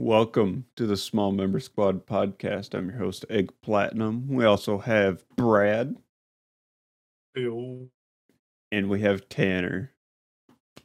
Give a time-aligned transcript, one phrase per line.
[0.00, 2.72] Welcome to the Small Member Squad podcast.
[2.72, 4.28] I'm your host, Egg Platinum.
[4.28, 5.96] We also have Brad
[7.34, 7.88] Yo.
[8.70, 9.92] and we have Tanner.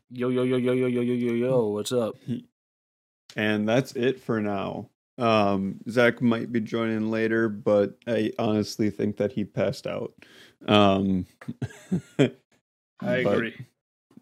[0.09, 1.67] Yo yo yo yo yo yo yo yo yo.
[1.67, 2.15] What's up?
[3.35, 4.89] And that's it for now.
[5.19, 10.13] Um, Zach might be joining later, but I honestly think that he passed out.
[10.67, 11.25] Um,
[12.19, 12.31] I
[13.01, 13.55] agree.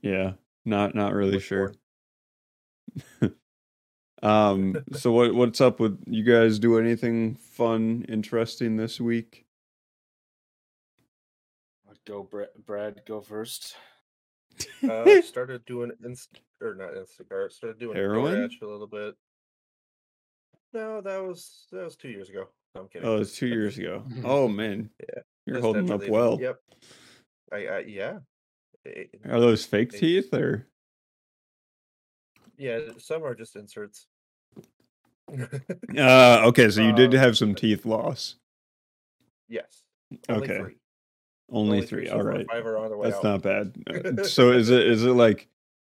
[0.02, 0.34] Yeah,
[0.66, 1.74] not not really Look sure.
[4.22, 4.78] forward.
[4.78, 6.60] um, so what what's up with you guys?
[6.60, 9.46] Do anything fun, interesting this week?
[12.08, 12.48] Go, Brad.
[12.66, 13.76] Brad, go first.
[14.84, 17.52] Uh, started doing inst or not Instacart.
[17.54, 18.50] Started doing Heroin?
[18.62, 19.16] A little bit.
[20.74, 22.50] No, that was that was two years ago.
[22.76, 23.08] No, I'm kidding.
[23.08, 24.04] Oh, it's two years ago.
[24.26, 26.38] Oh man, Yeah, you're Just holding up well.
[26.40, 26.60] Yep.
[27.54, 28.18] I, I yeah.
[28.86, 30.68] Eh, Are those fake They- teeth or?
[32.58, 34.08] yeah, some are just inserts.
[35.98, 38.36] Uh, okay, so you did Uh, have some teeth loss.
[39.48, 39.84] yes.
[40.28, 40.76] Only Okay, three.
[41.50, 42.08] only three.
[42.08, 43.42] so All right, Five are on the way that's out.
[43.42, 43.74] not bad.
[44.20, 45.48] Uh, so is it is it like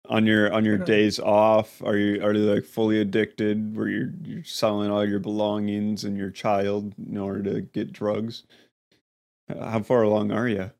[0.10, 1.82] on your on your days off?
[1.84, 6.18] Are you are you like fully addicted, where you're you're selling all your belongings and
[6.18, 8.44] your child in order to get drugs?
[9.48, 10.64] How far along are you?
[10.64, 10.72] I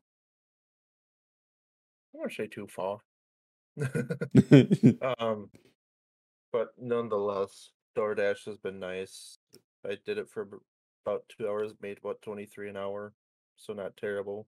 [2.12, 2.98] won't say too far.
[5.18, 5.50] um,
[6.52, 9.38] but nonetheless, DoorDash has been nice.
[9.84, 10.48] I did it for
[11.04, 13.14] about two hours, made what twenty three an hour,
[13.56, 14.46] so not terrible.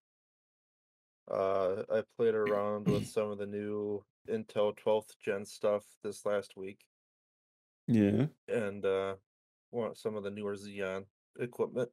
[1.31, 6.57] Uh, I played around with some of the new Intel 12th gen stuff this last
[6.57, 6.81] week,
[7.87, 8.27] yeah.
[8.49, 9.15] and uh,
[9.71, 11.05] want some of the newer Xeon
[11.41, 11.89] equipment.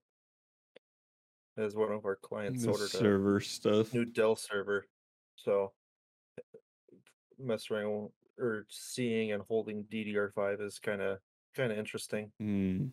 [1.58, 3.94] As one of our clients The ordered a server stuff.
[3.94, 4.86] new Dell server.
[5.36, 5.73] So
[7.38, 11.20] messing around or seeing and holding DDR5 is kind of
[11.59, 12.31] kind of interesting.
[12.39, 12.85] Hmm.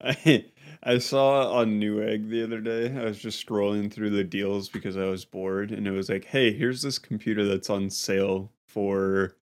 [0.00, 0.44] I
[0.82, 2.94] I saw on Newegg the other day.
[2.96, 6.26] I was just scrolling through the deals because I was bored, and it was like,
[6.26, 9.36] "Hey, here's this computer that's on sale for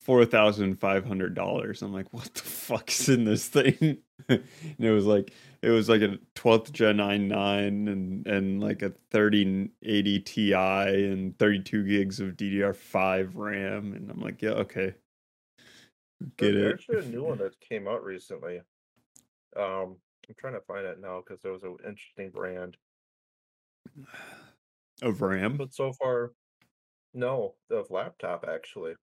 [0.00, 3.98] four thousand five hundred dollars." I'm like, "What the fuck's in this thing?"
[4.28, 4.42] and
[4.78, 10.20] it was like it was like a 12th gen i9 and and like a 3080
[10.20, 14.94] Ti and 32 gigs of DDR5 RAM, and I'm like, "Yeah, okay,
[16.36, 18.58] get There's it." actually a new one that came out recently.
[19.56, 22.78] Um, I'm trying to find it now because there was an interesting brand.
[25.02, 25.56] Of RAM.
[25.56, 26.32] But so far,
[27.14, 28.96] no, of laptop actually.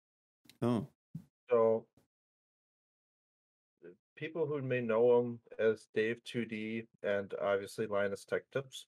[0.63, 0.89] Oh.
[1.51, 1.87] So
[4.17, 8.87] people who may know him as Dave 2D and obviously Linus Tech Tips,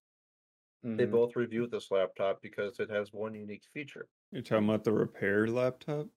[0.96, 1.12] they Mhm.
[1.12, 4.08] both reviewed this laptop because it has one unique feature.
[4.30, 6.08] You're talking about the repair laptop?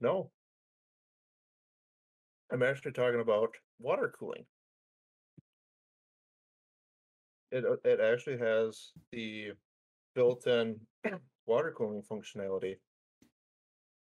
[0.00, 0.30] No.
[2.50, 4.44] I'm actually talking about water cooling.
[7.50, 9.52] It uh, it actually has the
[10.14, 10.80] built-in
[11.46, 12.76] water cooling functionality.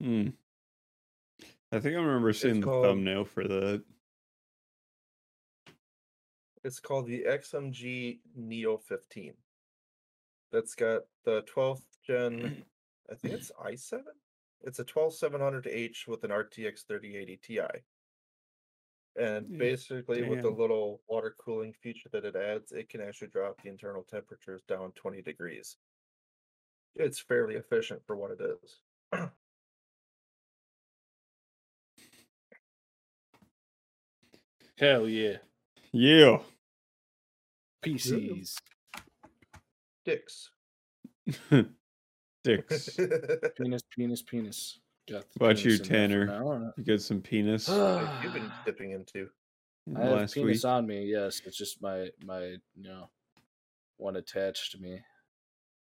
[0.00, 0.28] Hmm.
[1.73, 3.83] I think I remember seeing the called- thumbnail for that.
[6.62, 9.34] It's called the XMG Neo 15.
[10.50, 12.62] That's got the 12th gen,
[13.11, 14.00] I think it's i7.
[14.62, 17.61] It's a 12700H with an RTX 3080 Ti.
[19.16, 20.58] And Yeah, basically, with the damn.
[20.58, 24.92] little water cooling feature that it adds, it can actually drop the internal temperatures down
[24.92, 25.76] 20 degrees.
[26.97, 28.80] It's fairly efficient for what it is.
[34.78, 35.36] Hell yeah.
[35.92, 36.38] Yeah.
[37.84, 38.56] PCs.
[40.04, 40.50] Dicks.
[42.44, 42.88] Dicks.
[43.56, 44.81] Penis, penis, penis.
[45.09, 46.26] Got the about you, penis in there for Tanner?
[46.26, 46.72] now.
[46.76, 47.69] You got some penis
[48.22, 49.28] you've been dipping into?
[49.97, 50.70] I have last penis week.
[50.70, 51.04] on me.
[51.04, 53.10] Yes, it's just my my you know
[53.98, 55.00] one attached to me.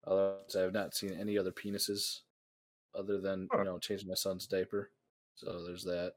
[0.07, 2.21] Otherwise, I have not seen any other penises
[2.95, 3.59] other than Huh.
[3.59, 4.91] you know changing my son's diaper.
[5.37, 6.15] So there's that.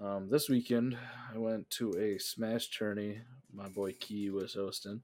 [0.00, 0.96] Um, this weekend
[1.34, 3.20] I went to a smash tourney.
[3.52, 5.02] My boy Key was hosting.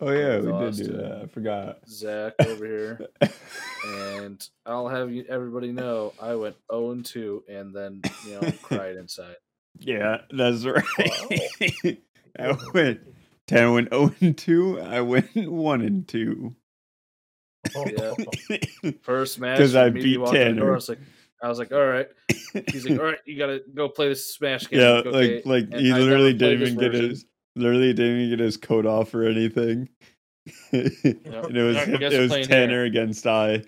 [0.00, 1.20] Oh yeah, we did do that.
[1.22, 1.78] I forgot.
[1.88, 3.00] Zach over here.
[3.86, 8.52] and I'll have you everybody know I went 0 and 2 and then you know
[8.62, 9.36] cried inside.
[9.78, 10.84] yeah, that's right.
[12.38, 13.00] I went
[13.46, 14.80] Tanner went 0 and 2.
[14.80, 16.56] I went 1 and 2.
[17.86, 18.14] Yeah.
[19.02, 20.72] First match because I beat the door, Tanner.
[20.72, 20.98] I was like
[21.42, 22.08] I was like, all right.
[22.70, 24.80] He's like, all right, you gotta go play this smash game.
[24.80, 27.10] yeah, like, "Okay." like like he I literally didn't even get version.
[27.10, 29.88] his literally didn't even get his coat off or anything.
[30.72, 32.66] and it was it was playing here.
[32.66, 33.62] Tanner against I.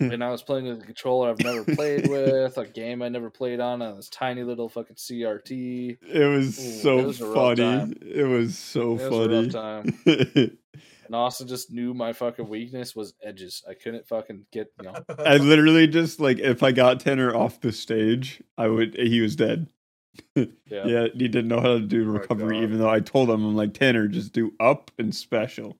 [0.00, 3.30] and I was playing with a controller I've never played with, a game I never
[3.30, 5.98] played on, on this tiny little fucking CRT.
[6.02, 7.94] It was Ooh, so it was funny.
[8.02, 9.50] It was so It was funny.
[9.50, 10.58] time.
[11.06, 13.62] And Austin just knew my fucking weakness was edges.
[13.68, 14.94] I couldn't fucking get you know.
[15.20, 19.36] I literally just like if I got Tanner off the stage, I would he was
[19.36, 19.68] dead.
[20.34, 20.84] Yeah.
[20.86, 22.62] Yeah, he didn't know how to do recovery, God.
[22.64, 25.76] even though I told him I'm like Tanner, just do up and special.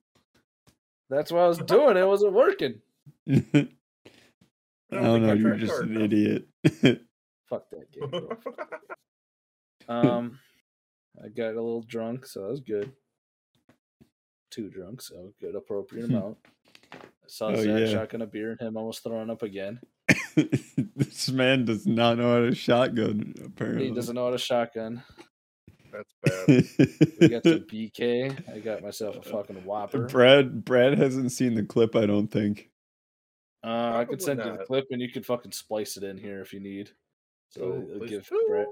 [1.10, 1.96] That's what I was doing.
[1.96, 2.80] It wasn't working.
[3.28, 3.34] I
[4.90, 6.02] don't don't know, you're just an enough.
[6.02, 6.48] idiot.
[7.48, 8.28] Fuck that game.
[9.88, 10.40] Um,
[11.24, 12.90] I got a little drunk, so that was good.
[14.50, 16.38] Too drunk, so good, appropriate amount.
[16.92, 16.98] I
[17.28, 17.86] saw Oh, Zach yeah.
[17.86, 19.78] shotgun a beer and him almost throwing up again.
[20.96, 23.88] this man does not know how to shotgun, apparently.
[23.88, 25.02] He doesn't know how to shotgun.
[25.92, 26.46] That's bad.
[27.20, 28.54] We got the BK.
[28.54, 30.06] I got myself a fucking Whopper.
[30.06, 32.70] Brad Brad hasn't seen the clip, I don't think.
[33.64, 36.40] Uh, I could send you the clip and you could fucking splice it in here
[36.42, 36.90] if you need.
[37.48, 38.28] So Ooh, it'll give.
[38.48, 38.66] Brad.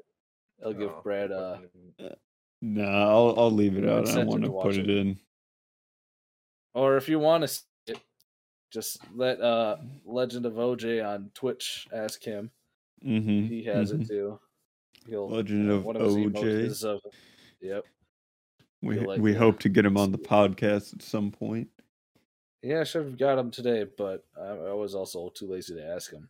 [0.64, 1.32] I'll give Oh, Brad.
[1.32, 2.16] Uh, fucking-
[2.62, 4.08] Nah, I'll I'll leave it out.
[4.08, 4.96] I don't want to to put it it.
[4.96, 5.18] in.
[6.74, 7.73] or if you want to, see it,
[8.74, 12.50] just let uh Legend of OJ on Twitch ask him.
[13.06, 13.46] Mm-hmm.
[13.46, 14.40] He has it too.
[15.08, 16.84] He'll Legend of one of OJ.
[16.84, 17.00] of-
[17.60, 17.84] yep.
[18.82, 21.68] We like we hope to get him on the podcast at some point.
[22.62, 25.86] Yeah, I should have got him today, but I, I was also too lazy to
[25.86, 26.28] ask him.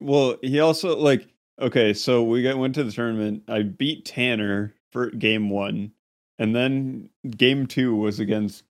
[0.00, 1.26] Well, he also like
[1.60, 3.44] okay, so we got went to the tournament.
[3.48, 5.92] I beat Tanner for game one,
[6.38, 8.64] and then game two was against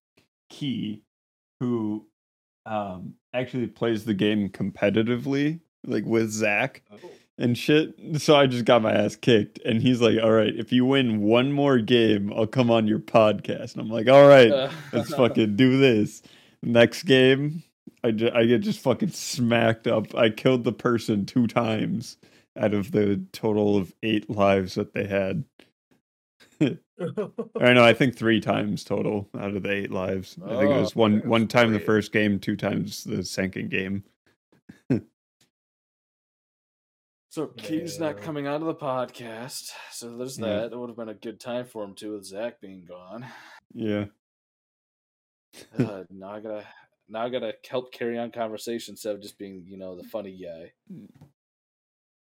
[0.48, 1.02] Key,
[1.58, 2.06] who
[2.70, 6.98] um actually plays the game competitively, like with Zach Oh.
[7.38, 7.94] and shit.
[8.20, 11.20] So I just got my ass kicked, and he's like, "All right, if you win
[11.22, 15.14] one more game, I'll come on your podcast." And I'm like, "All right, Uh, let's
[15.14, 16.22] fucking do this."
[16.62, 17.62] Next game,
[18.04, 20.14] I, ju- I get just fucking smacked up.
[20.14, 22.18] I killed the person two times
[22.56, 25.44] out of the total of eight lives that they had.
[27.60, 30.36] I know, I think three times total out of the eight lives.
[30.44, 33.24] I think it Oh, was one that's one time the first game, two times the
[33.24, 34.04] second game.
[37.32, 38.22] So Key's not Yeah.
[38.24, 40.62] coming onto the podcast, so there's Yeah.
[40.62, 40.72] that.
[40.72, 43.24] It would have been a good time for him too, with Zach being gone.
[43.72, 44.06] Yeah.
[45.78, 46.66] Uh, now I gotta,
[47.08, 50.36] now I gotta help carry on conversation instead of just being, you know, the funny
[50.36, 50.72] guy.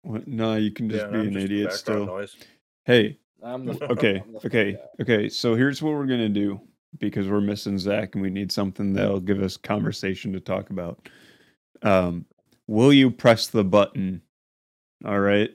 [0.03, 0.25] What?
[0.25, 2.05] No, you can just Yeah, be I'm an just idiot still.
[2.05, 2.37] noise.
[2.85, 4.79] Hey, I'm the okay, I'm the okay, guy.
[5.01, 5.29] okay.
[5.29, 6.61] So here's what we're gonna do
[6.99, 11.09] because we're missing Zach and we need something that'll give us conversation to talk about.
[11.81, 12.25] Um,
[12.67, 14.21] will you press the button?
[15.05, 15.51] All right.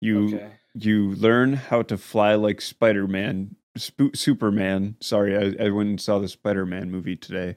[0.00, 0.50] You Okay.
[0.74, 4.96] you learn how to fly like Spider Man, Sp- Superman.
[5.00, 7.56] Sorry, I, I went and saw the Spider Man movie today.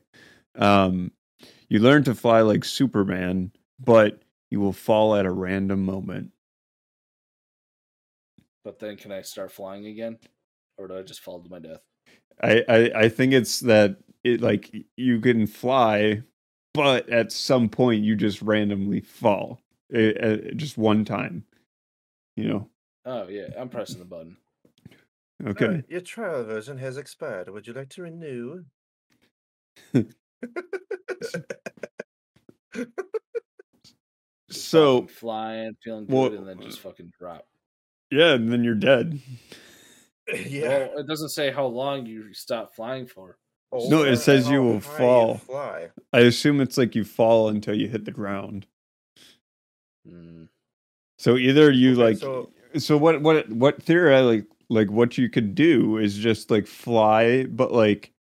[0.55, 1.11] Um,
[1.69, 6.31] you learn to fly like Superman, but you will fall at a random moment.
[8.67, 10.17] But then can I start flying again?
[10.77, 11.79] Or do I just fall to my death?
[12.43, 16.21] I, I I think it's that it like you can fly,
[16.73, 19.61] but at some point you just randomly fall,
[19.93, 21.45] Eh, eh, just one time.
[22.35, 22.69] You know.
[23.05, 24.35] Oh yeah, I'm pressing the button.
[25.45, 25.65] Okay.
[25.65, 27.47] Alright, your trial version has expired.
[27.47, 28.65] Would you like to renew?
[34.49, 37.47] So flying, feeling good, well, and then just fucking drop.
[38.11, 39.19] Yeah, and then you're dead.
[40.45, 40.67] yeah.
[40.67, 43.37] Well, it doesn't say how long you stop flying for.
[43.71, 45.37] No, it says you will high you fall.
[45.39, 45.87] Fly.
[46.13, 48.65] I assume it's like you fall until you hit the ground.
[50.07, 50.43] Hmm.
[51.19, 55.29] So either you Okay, like so- so what what what theory like like what you
[55.29, 58.11] could do is just like fly but like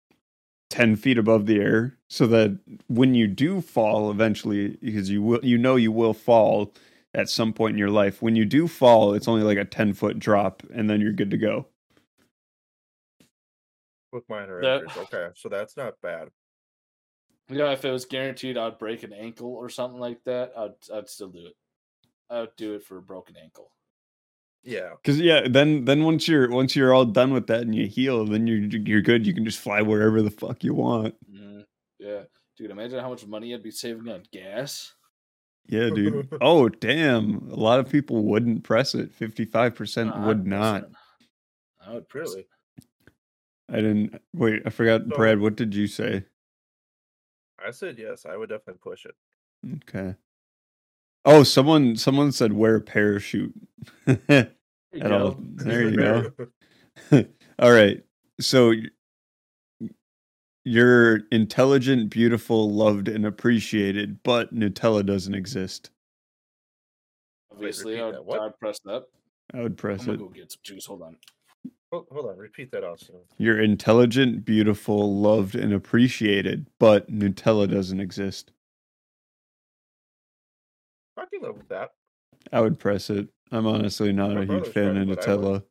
[0.71, 5.45] 10 feet above the air so that when you do fall eventually because you will
[5.45, 6.73] you know you will fall
[7.16, 9.92] at some point in your life when you do fall it's only like a 10
[9.94, 11.66] foot drop and then you're good to go
[14.12, 14.96] With minor That- injuries.
[15.12, 16.28] Okay, so that's not bad.
[17.49, 20.75] You know, if it was guaranteed I'd break an ankle or something like that, I'd
[20.92, 21.54] I'd still do it.
[22.30, 23.70] I would do it for a broken ankle.
[24.64, 24.90] Yeah.
[25.00, 28.25] because yeah then then once you're once you're all done with that and you heal
[28.26, 31.61] then you're you're good you can just fly wherever the fuck you want hmm
[32.00, 32.23] Yeah,
[32.56, 34.92] dude, imagine how much money I'd be saving on gas.
[35.68, 40.85] Yeah dude oh damn a lot of people wouldn't press it 55% Nah, I'd not.
[41.87, 42.40] I would press Really?
[42.40, 42.49] it.
[43.68, 44.62] I didn't wait.
[44.64, 45.40] I forgot, So- Brad.
[45.40, 46.25] What did you say?
[47.64, 48.25] I said yes.
[48.25, 49.14] I would definitely push it.
[49.88, 50.14] Okay.
[51.25, 53.54] Oh, someone someone said wear a parachute.
[54.06, 54.52] There
[54.92, 55.37] you go.
[55.40, 56.32] There you go.
[57.58, 58.02] All right.
[58.40, 58.73] So
[60.66, 65.90] you're intelligent, beautiful, loved, and appreciated, but Nutella doesn't exist.
[67.52, 68.40] Obviously, repeat I would, that.
[68.40, 69.04] I'd press that.
[69.54, 70.18] I would I'm press it.
[70.18, 70.85] go get some juice.
[70.87, 71.16] Hold on.
[71.92, 73.14] Hold, hold on, repeat that, Austin.
[73.38, 78.50] You're intelligent, beautiful, loved, and appreciated, but Nutella doesn't exist.
[81.16, 81.90] I can live with that.
[82.52, 83.28] I would press it.
[83.52, 85.62] I'm honestly not My a huge brother's fan of tried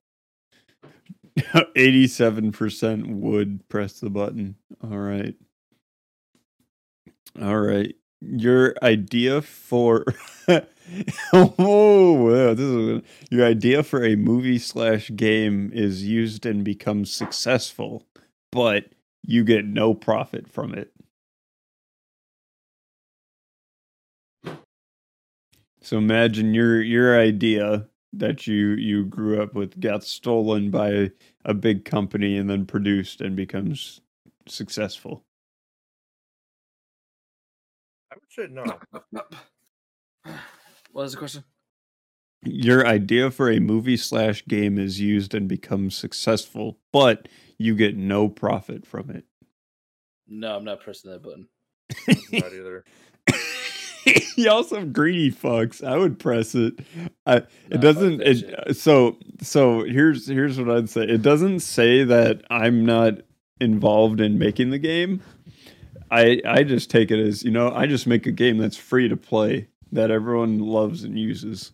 [1.39, 1.65] Nutella.
[1.75, 4.56] 87% would press the button.
[4.84, 5.36] All right.
[7.42, 7.96] All right.
[8.22, 10.06] Your idea for
[11.34, 17.12] oh, wow, this is your idea for a movie slash game is used and becomes
[17.12, 18.06] successful,
[18.51, 18.86] but
[19.25, 20.92] you get no profit from it.
[25.82, 31.12] So imagine your your idea that you you grew up with got stolen by
[31.43, 34.01] a big company and then produced and becomes
[34.48, 35.24] successful.
[38.12, 38.79] I would say no.
[40.91, 41.43] What was the question?
[42.45, 47.98] Your idea for a movie slash game is used and becomes successful, but you get
[47.98, 49.25] no profit from it.
[50.25, 51.50] No, I'm not pressing that button.
[52.31, 52.86] Not either.
[54.38, 55.83] Y'all some greedy fucks.
[55.85, 56.74] I would press it.
[57.25, 57.38] I,
[57.69, 58.21] it doesn't.
[58.21, 61.03] It, so so here's here's what I'd say.
[61.03, 63.15] It doesn't say that I'm not
[63.59, 65.21] involved in making the game.
[66.12, 67.71] I I just take it as you know.
[67.71, 71.71] I just make a game that's free to play that everyone loves and uses.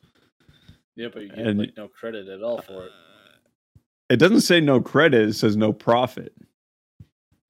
[0.96, 2.92] Yeah, but you get And- like no credit at all for it.
[4.10, 5.30] It doesn't say no credit.
[5.30, 6.34] It says no profit.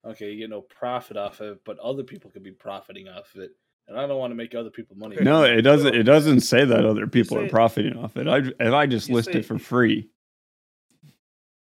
[0.06, 3.34] Okay, you get no profit off of it, but other people could be profiting off
[3.36, 3.52] of it.
[3.92, 5.18] And I don't want to make other people money.
[5.22, 5.94] No, it doesn't.
[5.94, 8.26] It doesn't say that other people are profiting off it.
[8.26, 10.08] I if I just list say- it for free.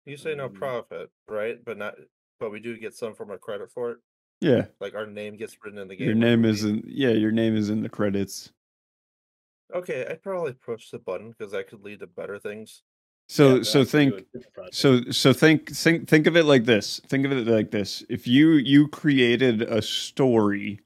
[0.07, 0.53] You say no Mm.
[0.55, 1.63] profit, right?
[1.63, 1.95] But not.
[2.39, 3.97] But we do get some form of credit for it.
[4.41, 6.05] Yeah, Like our name gets written in the game.
[6.07, 6.83] your name is in.
[6.88, 8.51] Yeah, your name is in the credits.
[9.74, 12.81] Okay, I'd probably push the button because that could lead to better things.
[13.27, 14.75] So Yeah, so that's what you think would do for project.
[14.75, 17.00] so so think think think of it like this.
[17.07, 18.03] Think of it like this.
[18.09, 20.79] If you you created a story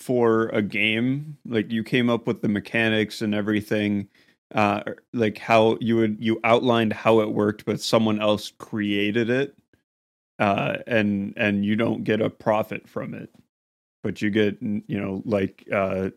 [0.00, 4.08] for a game, like you came up with the mechanics and everything,
[4.54, 4.82] uh
[5.14, 9.56] like how you would you outlined how it worked, but someone else created it.
[10.38, 13.30] Uh and and you don't get a profit from it.
[14.02, 16.10] But you get you know like uh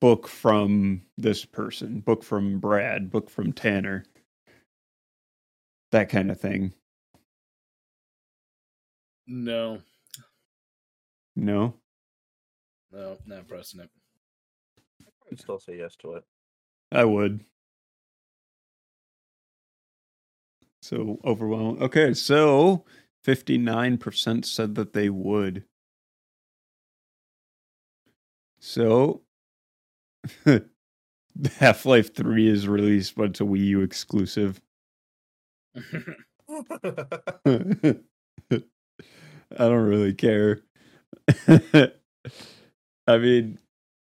[0.00, 4.04] book from this person, book from Brad, book from Tanner
[5.92, 6.72] that kind of thing.
[9.26, 9.82] no,
[11.36, 11.74] No,
[12.92, 13.90] no, not pressing it.
[15.30, 16.24] I'd still say yes to it.
[16.92, 17.44] I would.
[20.82, 21.82] So overwhelming.
[21.82, 22.84] Okay, so
[23.24, 25.64] fifty-nine percent said that they would.
[28.60, 29.22] So
[31.58, 34.60] Half Life Three is released, but it's a Wii U exclusive.
[39.58, 40.60] I don't really care.
[43.06, 43.58] I mean,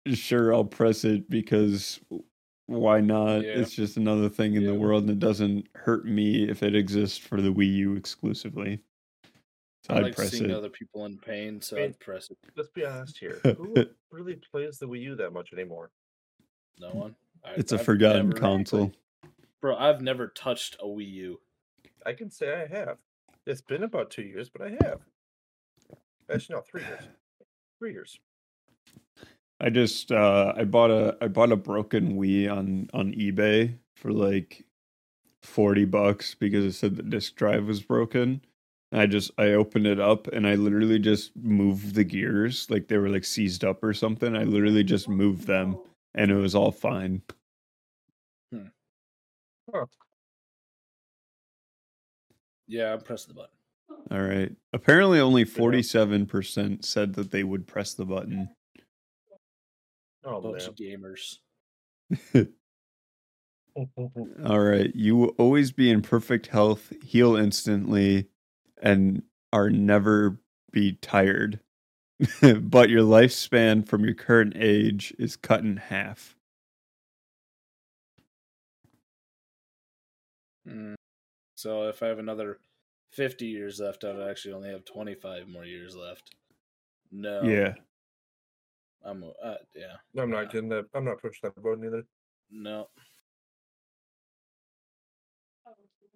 [0.07, 2.01] sure, I'll press it because
[2.67, 3.39] why not?
[3.43, 3.59] Yeah.
[3.59, 7.19] It's just another thing in the world, and it doesn't hurt me if it exists
[7.19, 8.81] for the Wii U exclusively.
[9.85, 10.57] So I I'd like press seeing it.
[10.57, 11.87] other people in pain, so Pain.
[11.87, 12.39] I'd press it.
[12.57, 13.41] Let's be honest here.
[13.45, 13.75] Who
[14.13, 15.91] really plays the Wii U that much anymore?
[16.79, 17.17] No one.
[17.45, 18.93] I, It's a I've forgotten never- console.
[19.61, 19.75] bro.
[19.77, 21.41] I've never touched a Wii U.
[22.07, 22.99] I can say I have.
[23.45, 25.01] It's been about two years, but I have.
[26.33, 27.03] Actually, no, three years.
[27.81, 28.21] Three years.
[29.63, 34.13] I just uh I bought a I bought a broken Wii on on eBay for
[34.13, 34.65] like
[35.43, 38.43] 40 bucks because it said the disk drive was broken.
[38.93, 42.89] And I just I opened it up and I literally just moved the gears like
[42.89, 44.37] they were like seized up or something.
[44.37, 45.79] I literally just moved them
[46.15, 47.23] and it was all fine.
[49.73, 49.87] Huh.
[52.67, 53.57] Yeah, I'm pressing the button.
[54.11, 54.53] All right.
[54.73, 58.51] Apparently only 47% said that they would press the button.
[60.25, 60.69] Oh Bunch man.
[60.69, 61.39] of gamers.
[64.45, 64.95] All right.
[64.95, 68.29] You will always be in perfect health, heal instantly,
[68.83, 70.39] and are never
[70.71, 71.61] be tired.
[72.61, 76.37] but your lifespan from your current age is cut in half.
[80.69, 80.95] Mm.
[81.57, 82.59] So if I have another
[83.11, 86.35] 50 years left, I would actually only have 25 more years left.
[87.11, 87.43] No.
[87.43, 87.75] Yeah.
[89.05, 89.97] I'm uh, yeah.
[90.23, 90.87] I'm not getting that.
[90.95, 92.05] I'm not pushing that button either.
[92.51, 92.89] No.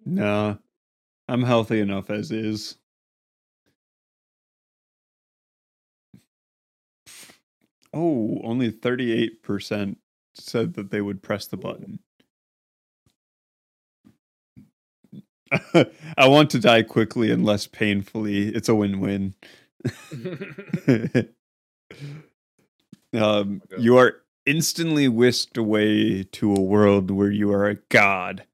[0.05, 0.57] No,
[1.29, 2.77] I'm healthy enough as is.
[7.93, 9.97] Oh, only 38%
[10.35, 11.99] said that they would press the button.
[16.17, 18.49] I want to die quickly and less painfully.
[18.49, 19.35] It's a win win.
[23.13, 23.81] um, Okay.
[23.81, 28.45] you are instantly whisked away to a world where you are a god,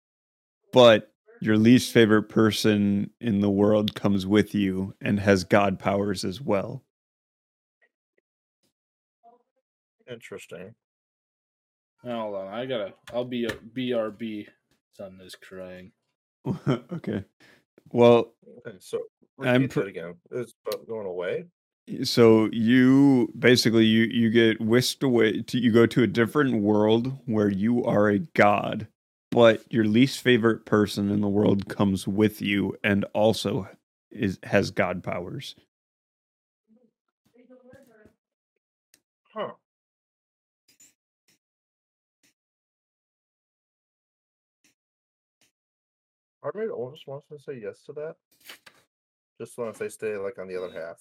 [0.72, 6.24] but your least favorite person in the world comes with you and has god powers
[6.24, 6.84] as well.
[10.10, 10.74] Interesting.
[12.04, 12.94] Hold on, I gotta.
[13.14, 14.48] I'll be a BRB.
[14.92, 15.92] Son is crying.
[16.68, 17.24] okay.
[17.92, 18.34] Well,
[18.68, 19.00] Okay, so
[19.42, 20.16] I'm repeat pr- that again.
[20.32, 21.46] It's about going away.
[22.04, 27.12] So you basically you you get whisked away to you go to a different world
[27.26, 28.88] where you are a god
[29.32, 33.68] but your least favorite person in the world comes with you and also
[34.12, 35.56] is has god powers
[39.34, 39.54] Huh.
[46.42, 48.16] Part of me almost wants to say yes to that.
[49.40, 50.98] Just so if they stay like on the other half.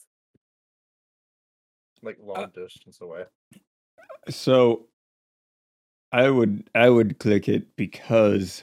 [2.02, 3.25] Like uh long distance away.
[4.30, 4.87] so
[6.12, 8.62] i would i would click it because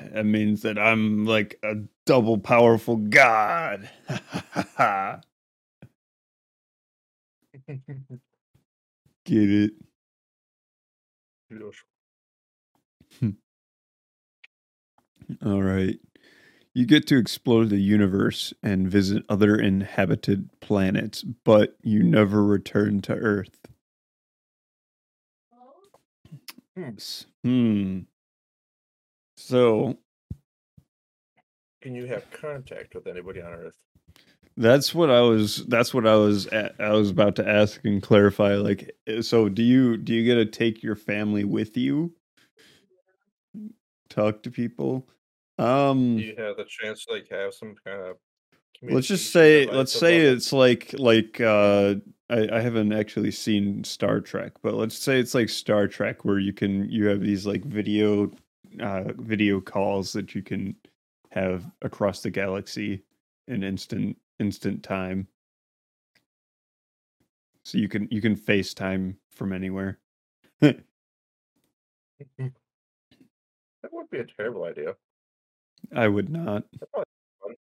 [0.00, 1.74] it means that i'm like a
[2.06, 3.88] double powerful god
[9.24, 9.72] get it
[15.44, 15.98] All right.
[16.76, 23.00] You get to explore the universe and visit other inhabited planets, but you never return
[23.00, 23.66] to Earth.
[26.76, 26.90] Hmm.
[27.42, 28.00] Hmm.
[29.38, 29.96] So
[31.80, 33.78] Can you have contact with anybody on Earth?
[34.58, 35.64] that's what I was.
[35.68, 36.46] That's what I was.
[36.48, 38.56] At, I was about to ask and clarify.
[38.56, 42.12] Like, eh, so do you do you get to take your family with you?
[44.10, 45.08] Talk to people.
[45.58, 46.16] Um.
[46.16, 48.16] Do you have the chance to like have some kind of
[48.82, 50.34] let's just say let's say it?
[50.34, 51.94] it's like like uh
[52.28, 56.38] I, I haven't actually seen Star Trek, but let's say it's like Star Trek where
[56.38, 58.30] you can you have these like video
[58.80, 60.76] uh video calls that you can
[61.30, 63.02] have across the galaxy
[63.48, 65.26] in instant instant time.
[67.64, 69.98] So you can you can FaceTime from anywhere.
[73.82, 74.96] That would be a terrible idea.
[75.94, 76.64] I would not.
[76.92, 77.56] Probably.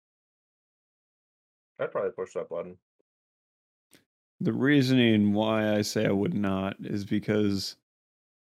[1.81, 2.79] I'd probably push that button.
[4.41, 7.77] The reasoning why I say I would not is because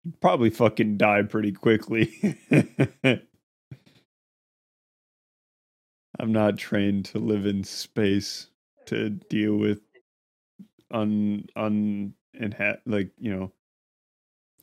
[0.04, 2.38] you'd probably fucking die pretty quickly.
[6.18, 8.48] I'm not trained to live in space
[8.86, 9.80] to deal with
[10.90, 13.52] un un inha- like you know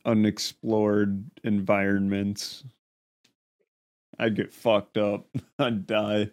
[0.04, 2.64] unexplored environments.
[4.18, 5.26] I'd get fucked up.
[5.58, 6.30] I'd die.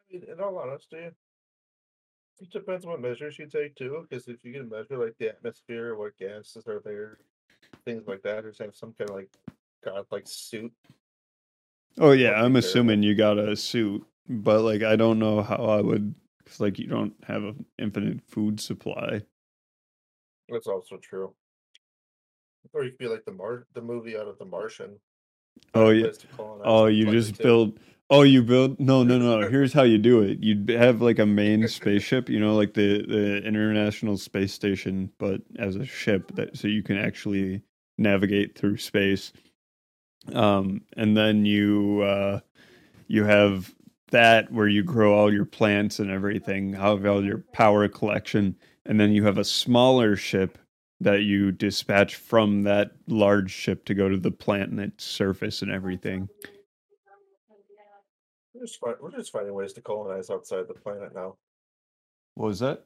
[0.00, 4.06] I mean, in all honesty, it depends what measures you take too.
[4.08, 7.18] Because if you can measure like the atmosphere, what gases are there,
[7.84, 9.30] things like that, or have some kind of like
[9.84, 10.72] godlike suit.
[11.98, 15.80] Oh yeah, I'm assuming you got a suit, but like I don't know how I
[15.80, 19.22] would cuz like you don't have an infinite food supply.
[20.48, 21.34] That's also true.
[22.72, 24.98] Or you could be like the Mar- the movie out of The Martian.
[25.74, 26.06] Oh yeah.
[26.06, 27.78] ways to colonize Oh, you just build
[28.10, 29.48] Oh, you build No, no, no.
[29.50, 30.42] Here's how you do it.
[30.42, 35.40] You'd have like a main spaceship, you know, like the the International Space Station, but
[35.58, 37.62] as a ship that so you can actually
[37.98, 39.32] navigate through space.
[40.32, 42.40] Um and then you uh
[43.08, 43.74] you have
[44.10, 49.00] that where you grow all your plants and everything, have all your power collection, and
[49.00, 50.58] then you have a smaller ship
[51.02, 56.28] that you dispatch from that large ship to go to the planet surface and everything.
[58.54, 61.36] We're just, fi- we're just finding ways to colonize outside the planet now.
[62.34, 62.84] What was that?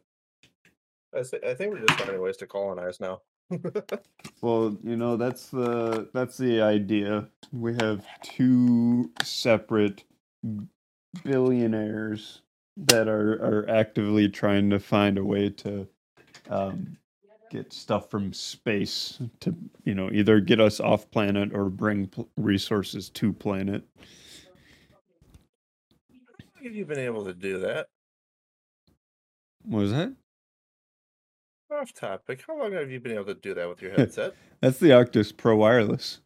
[1.15, 3.21] I, say, I think we're just finding ways to colonize now.
[4.43, 7.29] Well, you know, that's the that's the idea.
[7.53, 10.05] We have two separate
[11.25, 12.43] billionaires
[12.77, 15.89] that are are actively trying to find a way to
[16.51, 16.99] um,
[17.51, 19.55] get stuff from space to
[19.85, 23.85] you know either get us off planet or bring pl- resources to planet.
[26.55, 27.89] How have you been able to do that?
[29.65, 30.13] What was that?
[31.73, 32.45] Off topic.
[32.47, 34.35] How long have you been able to do that with your headset?
[34.61, 36.21] That's the Arctis Pro Wireless.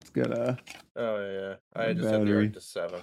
[0.00, 0.58] It's got a
[0.96, 2.48] oh yeah, I just had the battery.
[2.48, 3.00] Arctis Seven.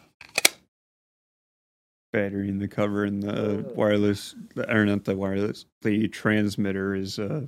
[2.11, 3.73] Battery in the cover, and the Uh.
[3.73, 4.35] wireless,
[4.67, 7.47] or not the wireless, the transmitter is a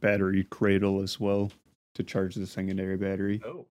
[0.00, 1.52] battery cradle as well
[1.94, 3.66] to charge the secondary battery Oh,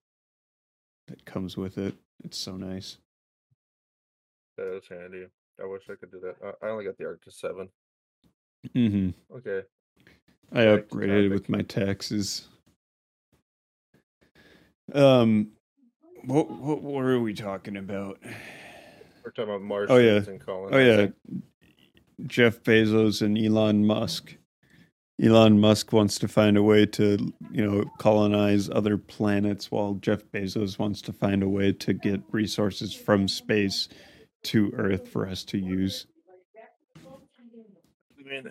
[1.08, 1.94] that comes with it.
[2.24, 2.98] It's so nice.
[4.56, 5.26] that is handy.
[5.60, 6.56] I wish I could do that.
[6.62, 7.70] I- only got the Arctis 7.
[8.72, 9.62] hmm Okay.
[10.52, 12.48] I Back upgraded with my taxes.
[14.94, 15.52] Um,
[16.24, 18.20] what what were we talking about?
[19.26, 20.78] We're talking about Martians and colonizing.
[20.78, 21.40] Oh yeah, oh,
[22.28, 24.36] Jeff Bezos and Elon Musk.
[25.20, 27.18] Elon Musk wants to find a way to,
[27.50, 32.22] you know, colonize other planets, while Jeff Bezos wants to find a way to get
[32.30, 33.88] resources from space
[34.44, 36.06] to Earth for us to use.
[36.96, 38.48] I mean,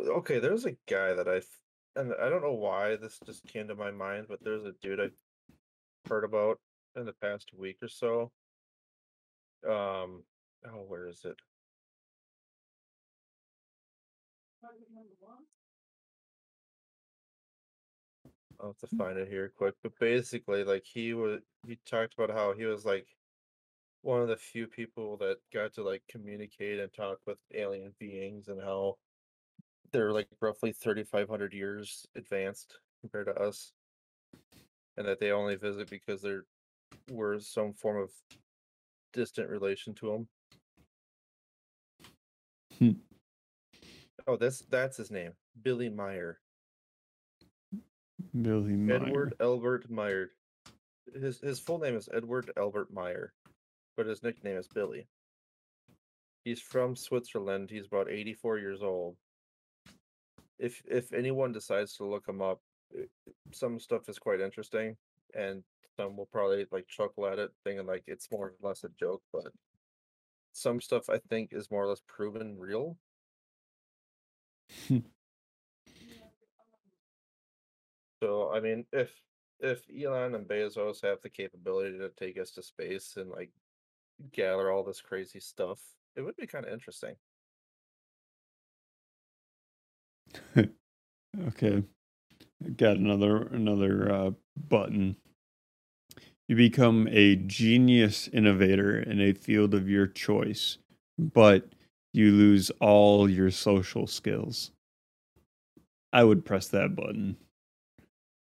[0.00, 1.42] okay, there's a guy that I
[2.00, 4.98] and I don't know why this just came to my mind, but there's a dude
[4.98, 5.10] I
[6.08, 6.58] heard about
[6.96, 8.30] in the past week or so.
[9.68, 10.22] Um,
[10.66, 11.36] oh, where is it?
[18.60, 19.74] I'll have to find it here quick.
[19.82, 23.06] But basically, like he was, he talked about how he was like
[24.02, 28.48] one of the few people that got to like communicate and talk with alien beings
[28.48, 28.96] and how
[29.92, 33.72] they're like roughly 3,500 years advanced compared to us,
[34.96, 36.44] and that they only visit because there
[37.10, 38.10] were some form of
[39.12, 40.28] distant relation to him.
[42.78, 42.90] Hmm.
[44.26, 46.38] Oh, that's that's his name, Billy Meier.
[48.40, 48.96] Billy Meier.
[48.96, 50.30] Edward Albert Meier.
[51.14, 53.32] His his full name is Edward Albert Meier,
[53.96, 55.06] but his nickname is Billy.
[56.44, 57.70] He's from Switzerland.
[57.70, 59.16] He's about 84 years old.
[60.58, 62.60] If if anyone decides to look him up,
[62.96, 63.06] eh,
[63.52, 64.96] some stuff is quite interesting,
[65.34, 65.62] and
[65.96, 69.22] some will probably like chuckle at it, thinking like it's more or less a joke.
[69.32, 69.52] But
[70.52, 72.96] some stuff I think is more or less proven real.
[78.22, 79.10] So I mean, if
[79.60, 83.50] if Elon and Bezos have the capability to take us to space and like
[84.32, 85.80] gather all this crazy stuff,
[86.16, 87.16] it would be kind of interesting.
[91.46, 91.84] Okay.
[92.76, 94.30] Got another another uh,
[94.68, 95.16] button.
[96.48, 100.78] You become a genius innovator in a field of your choice,
[101.18, 101.68] but
[102.12, 104.72] you lose all your social skills.
[106.12, 107.36] I would press that button.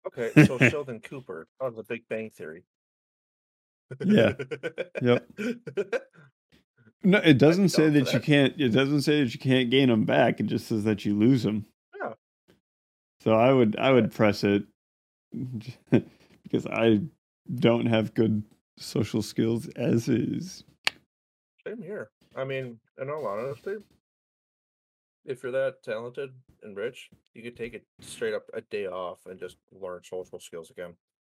[0.08, 2.64] Okay, so Sheldon Cooper on the Big Bang Theory.
[4.04, 4.34] Yeah.
[5.02, 5.28] Yep.
[7.04, 8.60] No, it doesn't say for that you can't.
[8.60, 10.40] It doesn't say that you can't gain them back.
[10.40, 11.66] It just says that you lose them.
[13.28, 14.64] So I would I would press it
[16.44, 17.02] because I
[17.56, 18.42] don't have good
[18.78, 20.64] social skills as is.
[21.68, 22.10] Same here.
[22.38, 23.80] I mean, in all honesty,
[25.26, 26.30] if you're that talented
[26.64, 30.40] and rich, you could take it straight up a day off and just learn social
[30.40, 30.94] skills again.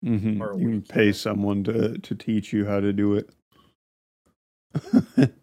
[0.05, 3.31] hmm Or You can pay someone to to teach you how to do it.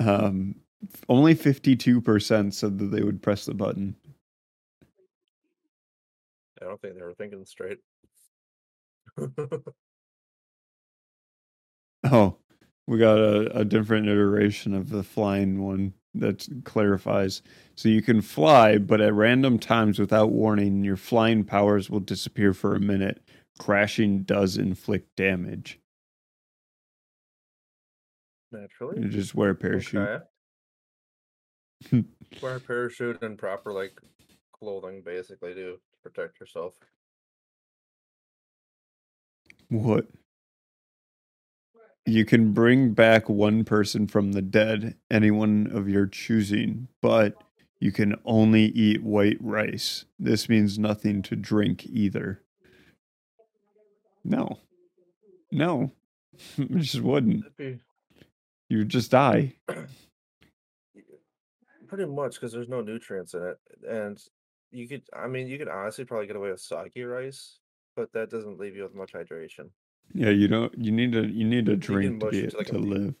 [0.00, 0.56] um,
[1.08, 3.94] only fifty two percent said that they would press the button.
[6.64, 7.78] I don't think they were thinking straight.
[12.10, 12.36] Oh,
[12.86, 17.42] we got a, a different iteration of the flying one that clarifies.
[17.76, 22.52] So you can fly, but at random times without warning, your flying powers will disappear
[22.52, 23.22] for a minute.
[23.58, 25.80] Crashing does inflict damage.
[28.52, 29.00] Naturally.
[29.00, 30.00] You just wear a parachute.
[30.00, 30.24] Okay.
[32.42, 34.00] Wear a parachute and proper like
[34.52, 36.74] clothing basically to protect yourself.
[39.70, 40.06] What?
[42.06, 47.34] You can bring back one person from the dead, anyone of your choosing, but
[47.80, 50.04] you can only eat white rice.
[50.18, 52.42] This means nothing to drink either.
[54.22, 54.58] No.
[55.50, 55.92] No.
[56.58, 57.44] it just wouldn't.
[58.68, 59.54] You just die.
[61.94, 64.20] pretty much because there's no nutrients in it, and
[64.74, 65.02] you could.
[65.16, 67.58] I mean, you could honestly probably get away with sake rice,
[67.96, 69.70] but that doesn't leave you with much hydration.
[70.12, 72.76] Yeah, you don't you need to you need a drink to be to, like, to
[72.76, 73.14] a- live.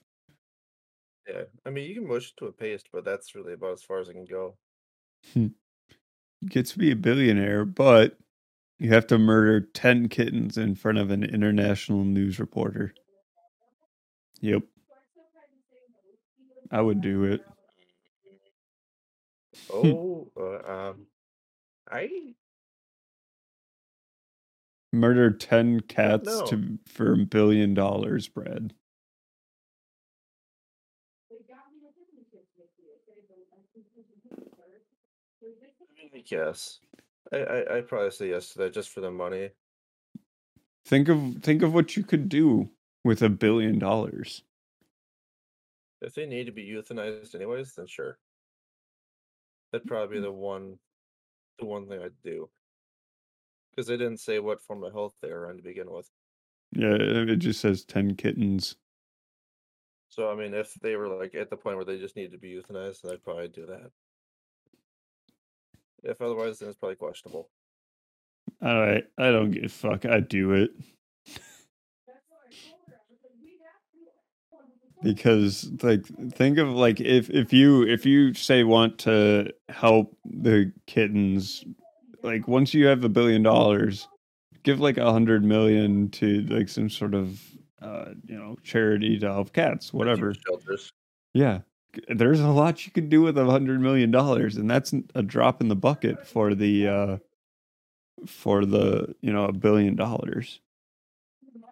[1.28, 3.82] Yeah, I mean, you can mush it to a paste, but that's really about as
[3.82, 4.56] far as it can go.
[5.32, 5.52] You
[6.46, 8.18] get to be a billionaire, but
[8.78, 12.92] you have to murder 10 kittens in front of an international news reporter.
[14.42, 14.64] Yep.
[16.70, 17.44] I would do it.
[19.72, 21.06] Oh, uh, um,
[21.94, 22.34] I
[24.92, 28.74] murder 10 cats to for a billion dollars brad.
[36.26, 36.80] Yes
[37.32, 39.50] I, I i probably say yes to that just for the money.
[40.86, 42.70] Think of think of what you could do
[43.04, 44.42] with a billion dollars.
[46.02, 48.18] If they need to be euthanized anyways then sure.
[49.70, 50.26] That'd probably be mm.
[50.26, 50.78] the one
[51.58, 52.48] the one thing I'd do.
[53.70, 56.08] Because they didn't say what form of health they were in to begin with.
[56.72, 58.76] Yeah, it just says ten kittens.
[60.08, 62.38] So I mean, if they were like at the point where they just needed to
[62.38, 63.90] be euthanized, then I'd probably do that.
[66.02, 67.48] If otherwise, then it's probably questionable.
[68.62, 70.04] All right, I don't give a fuck.
[70.04, 70.70] I do it
[75.04, 80.72] because, like, think of like if if you if you say want to help the
[80.86, 81.64] kittens,
[82.22, 84.08] like once you have a billion dollars,
[84.62, 87.40] give like a hundred million to like some sort of
[87.82, 90.34] uh you know charity to help cats, whatever.
[90.34, 90.90] Shelters.
[91.34, 91.60] Yeah,
[92.08, 95.60] there's a lot you could do with a hundred million dollars, and that's a drop
[95.60, 97.18] in the bucket for the uh
[98.26, 100.60] for the you know a billion dollars.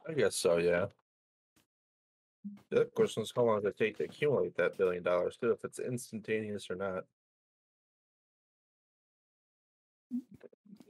[0.08, 0.58] I guess so.
[0.58, 0.86] Yeah.
[2.70, 5.50] The question is how long does it take to accumulate that billion dollars too?
[5.50, 7.04] If it's instantaneous or not.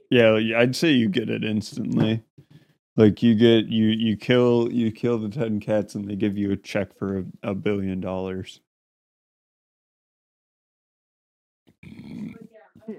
[0.09, 2.23] Yeah, I'd say you get it instantly.
[2.95, 6.51] Like you get you you kill you kill the ten cats and they give you
[6.51, 8.61] a check for a, a billion dollars.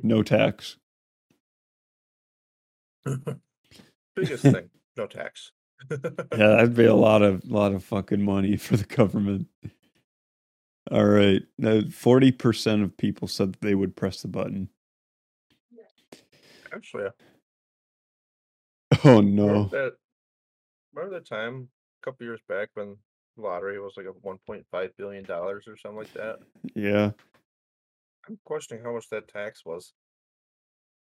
[0.03, 0.77] No tax.
[4.17, 5.53] Biggest thing, no tax.
[5.90, 9.49] Yeah, that'd be a lot of lot of fucking money for the government.
[10.90, 14.68] All right, Now, forty percent of people said that they would press the button.
[16.73, 17.09] Actually,
[19.05, 19.64] Oh no!
[19.66, 19.92] that
[20.92, 21.68] remember the time
[22.03, 22.97] a couple years back when
[23.37, 26.38] lottery was like a one point five billion dollars or something like that?
[26.75, 27.12] Yeah,
[28.29, 29.92] I'm questioning how much that tax was.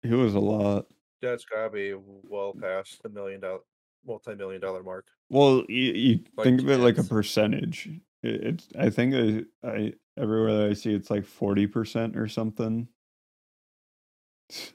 [0.02, 0.86] it was a lot.
[1.20, 3.60] That's gotta be well past the million dollar,
[4.06, 5.06] multi-million dollar mark.
[5.28, 7.88] Well, you, you Like think of it like a percentage.
[8.22, 12.28] It, it's I think I, I everywhere that I see it's like forty percent or
[12.28, 12.88] something.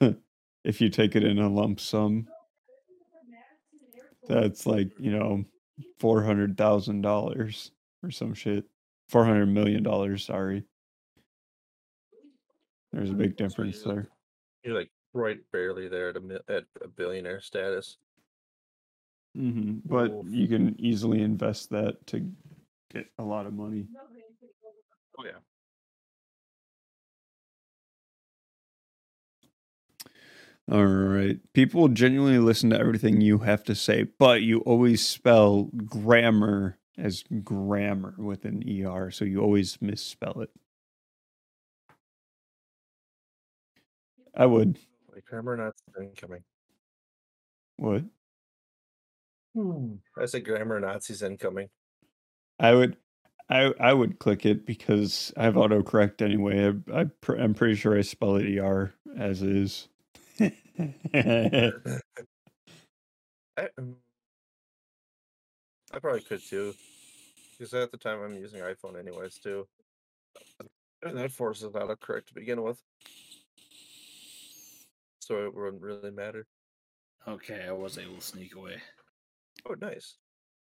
[0.64, 2.28] if you take it in a lump sum,
[4.28, 5.44] that's like you know
[5.98, 8.64] four hundred thousand dollars or some shit.
[9.08, 10.24] Four hundred million dollars.
[10.24, 10.64] Sorry.
[12.92, 13.22] There's a mm-hmm.
[13.22, 14.06] big difference there.
[14.62, 17.98] You're like right barely there at a at a billionaire status.
[19.34, 20.26] Hmm But Oof.
[20.28, 22.30] you can easily invest that to
[22.92, 23.86] get a lot of money.
[25.18, 25.38] Oh yeah.
[30.70, 31.38] All right.
[31.52, 37.22] People genuinely listen to everything you have to say, but you always spell grammar as
[37.42, 40.50] grammar with an ER, so you always misspell it.
[44.34, 44.78] I would.
[45.12, 46.44] Like grammar Nazis incoming.
[47.76, 48.04] What?
[49.56, 51.68] I said grammar Nazis incoming.
[52.58, 52.96] I would.
[53.50, 56.72] I I would click it because I have autocorrect anyway.
[56.92, 59.88] I, I pr- I'm pretty sure I spell it ER as is.
[60.40, 60.50] I,
[63.78, 63.94] mm,
[65.92, 66.74] I probably could too,
[67.52, 69.68] because at the time I'm using iPhone anyways too,
[71.02, 72.82] and that forces autocorrect to begin with,
[75.20, 76.46] so it wouldn't really matter.
[77.28, 78.80] Okay, I was able to sneak away.
[79.68, 80.16] Oh, nice.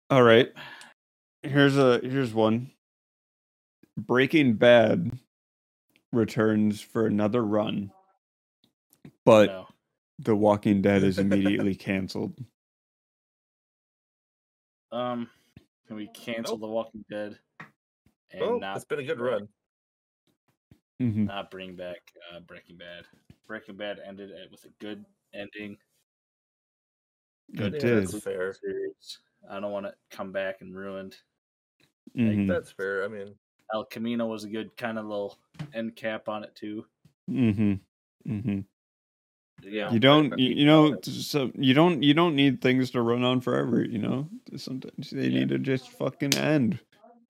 [0.09, 0.49] All right.
[1.43, 2.71] Here's a here's one.
[3.97, 5.11] Breaking Bad
[6.11, 7.91] returns for another run,
[9.25, 9.67] but no.
[10.19, 12.37] The Walking Dead is immediately canceled.
[14.91, 15.29] Um,
[15.87, 16.61] can we cancel Nope.
[16.61, 17.39] The Walking Dead
[18.31, 19.47] and Oh, not it's been a good run.
[20.99, 21.97] Not bring back
[22.31, 23.05] uh, Breaking Bad.
[23.47, 25.77] Breaking Bad ended it with a good ending.
[27.53, 28.55] It Good Yeah, that's fair.
[29.49, 31.17] I don't want it to come back and ruined.
[32.15, 32.47] Mhm.
[32.47, 33.03] That's fair.
[33.03, 33.35] I mean,
[33.73, 35.37] El Camino was a good kind of little
[35.73, 36.85] end cap on it too.
[37.29, 37.79] Mm Mhm.
[38.27, 38.65] Mm Mhm.
[39.63, 43.23] Yeah, You don't you, you know so you don't you don't need things to run
[43.23, 44.29] on forever, you know?
[44.55, 45.39] Sometimes they Yeah.
[45.39, 46.79] need to just fucking end.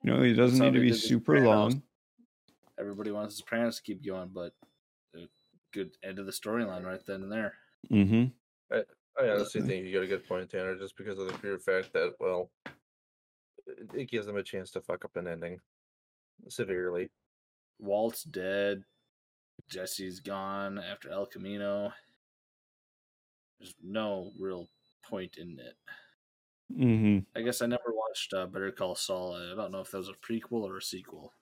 [0.04, 1.84] You know, it doesn't need to be super long.
[2.78, 4.54] everybody wants the Sopranos to keep going, but
[5.16, 5.28] a
[5.72, 7.54] good end of the storyline right then and there.
[7.92, 8.32] Mm Mhm.
[8.72, 8.84] I
[9.20, 11.94] honestly Uh, think you got a good point, Tanner, just because of the pure fact
[11.94, 12.50] that, well,
[13.68, 15.60] it, it gives them a chance to fuck up an ending
[16.50, 17.10] severely.
[17.80, 18.84] Walt's dead.
[19.70, 21.94] Jesse's gone after El Camino.
[23.60, 24.68] There's no real
[25.04, 25.76] point in it.
[26.76, 27.20] Mm-hmm.
[27.38, 29.36] I guess I never watched uh, Better Call Saul.
[29.36, 31.34] I don't know if that was a prequel or a sequel.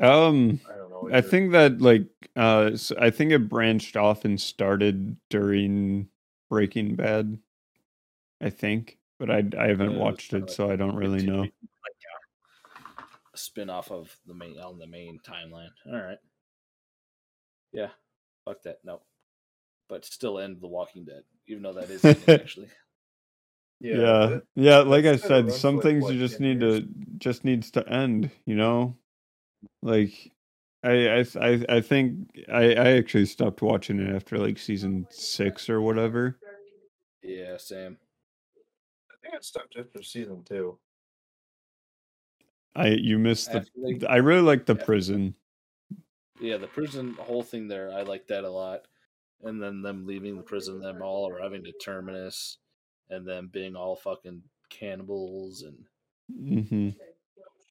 [0.00, 1.08] Um, I don't know.
[1.12, 6.08] I think that like uh, I think it branched off and started during
[6.50, 7.38] Breaking Bad.
[8.40, 11.40] I think, but I I haven't Yeah, watched it, so I don't really know.
[11.40, 13.02] Like uh,
[13.34, 15.70] a spin off of the main on the main timeline.
[15.86, 16.18] All right.
[17.72, 17.88] Yeah.
[18.44, 18.78] Fuck that.
[18.84, 19.00] No.
[19.88, 22.68] But still end The Walking Dead, even though that is actually.
[23.80, 24.78] Yeah, it- yeah.
[24.78, 26.80] Like I said, some like, things you just need years?
[26.82, 28.30] to just needs to end.
[28.44, 28.96] You know,
[29.82, 30.32] like
[30.86, 35.68] I I I I think I I actually stopped watching it after like season six
[35.68, 36.38] or whatever.
[37.22, 37.96] Yeah, same.
[39.10, 40.78] I think I stopped after season two.
[42.74, 43.58] I you missed the.
[43.58, 45.34] After they- I really like the after- prison.
[46.38, 48.82] Yeah, the prison whole thing there, I like that a lot.
[49.42, 52.58] And then them leaving the prison, them all arriving to Terminus,
[53.08, 55.76] and them being all fucking cannibals and
[56.32, 56.88] Mm-hmm.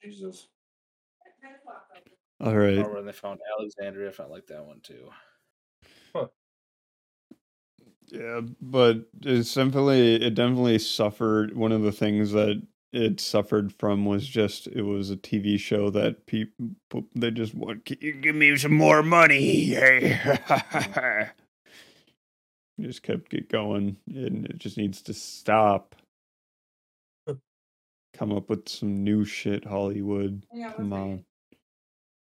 [0.01, 0.47] Jesus.
[2.45, 2.77] All right.
[2.77, 5.09] or when they found Alexandria, I felt like that one too.
[8.07, 11.55] Yeah, but it's definitely it definitely suffered.
[11.55, 12.61] One of the things that
[12.93, 17.85] it suffered from was just it was a TV show that people they just want.
[17.85, 19.65] Can you give me some more money?
[19.65, 20.19] Hey,
[22.79, 25.95] just kept it going, and it just needs to stop.
[28.13, 30.45] Come up with some new shit, Hollywood.
[30.77, 31.25] Come on.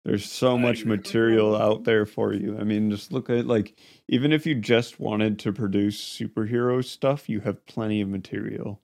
[0.04, 2.58] There's so much material out there for you.
[2.58, 7.28] I mean, just look at like even if you just wanted to produce superhero stuff,
[7.28, 8.80] you have plenty of material.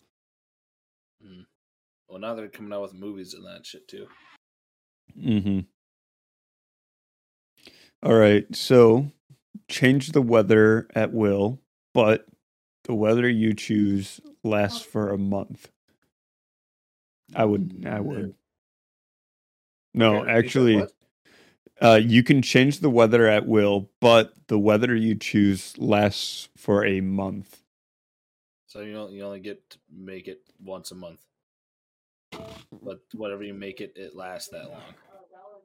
[2.08, 4.08] Well, now they're coming out with movies and that shit too.
[5.16, 5.60] Mm-hmm.
[8.02, 9.12] All right, so
[9.68, 11.60] change the weather at will,
[11.94, 12.26] but
[12.84, 15.70] the weather you choose lasts for a month.
[17.34, 17.86] I would.
[17.88, 18.34] I would.
[19.94, 20.86] No, Okay, repeat that, actually?
[21.82, 26.84] Uh, you can change the weather at will, but the weather you choose lasts for
[26.84, 27.62] a month.
[28.66, 31.20] So you only, you only get to make it once a month.
[32.82, 34.82] But whatever you make it, it lasts that long.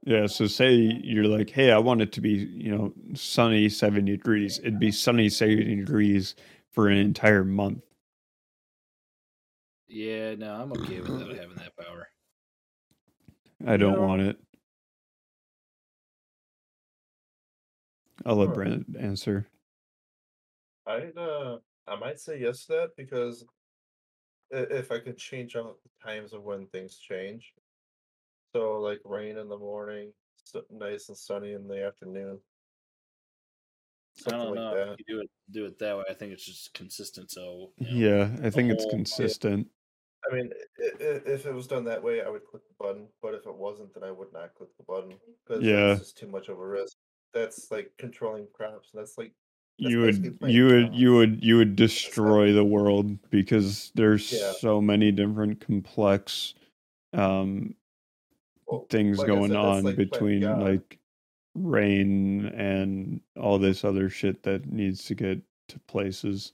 [0.03, 4.11] Yeah, so say you're like, hey, I want it to be, you know, sunny 70
[4.11, 4.59] degrees.
[4.59, 6.35] It'd be sunny 70 degrees
[6.71, 7.81] for an entire month.
[9.87, 12.07] Yeah, no, I'm okay without having that power.
[13.65, 14.07] I don't No.
[14.07, 14.37] want it.
[18.25, 19.47] I'll let Brent answer.
[20.87, 23.45] I'd uh I might say yes to that because
[24.51, 27.53] if I could change out the times of when things change.
[28.55, 30.13] So like rain in the morning,
[30.71, 32.39] nice and sunny in the afternoon.
[34.27, 34.75] I don't know.
[34.75, 34.93] that.
[34.93, 37.31] If you do it do it that way, I think it's just consistent.
[37.31, 39.67] So you know, Yeah, I think it's consistent.
[40.29, 43.07] I mean, if it was done that way, I would click the button.
[43.21, 45.87] But if it wasn't, then I would not click the button because Yeah.
[45.87, 46.97] that's just too much of a risk.
[47.33, 48.91] That's like controlling crops.
[48.93, 49.33] That's like
[49.79, 54.27] That's You would playing you would you would you would destroy the world because there's
[54.29, 54.53] Yeah.
[54.53, 56.53] so many different complex
[57.13, 57.75] um
[58.67, 60.99] well, things like going said, on like between like
[61.55, 66.53] rain and all this other shit that needs to get to places.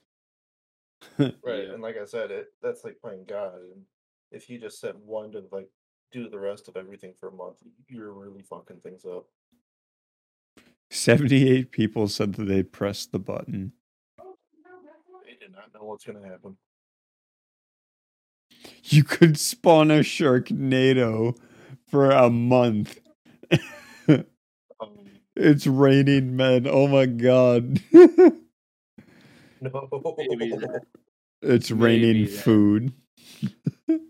[1.43, 3.55] Right, and like I said, it that's like playing God.
[3.55, 3.85] And
[4.31, 5.69] if you just set one to like
[6.11, 7.57] do the rest of everything for a month,
[7.87, 9.25] you're really fucking things up.
[10.95, 13.71] 78 people said that they pressed the button.
[15.25, 16.57] They did not know what's gonna happen.
[18.83, 21.37] You could spawn a Sharknado
[21.87, 22.99] for a month.
[24.09, 24.25] Um,
[25.35, 26.67] it's raining men.
[26.67, 27.79] Oh my god.
[27.93, 28.33] no,
[29.61, 30.81] Maybe that-
[31.41, 32.91] it's Maybe raining that- food.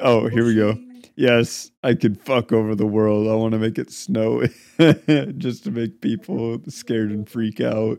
[0.00, 0.78] oh, here we go.
[1.14, 3.28] Yes, I could fuck over the world.
[3.28, 4.44] I want to make it snow
[5.38, 7.98] just to make people scared and freak out.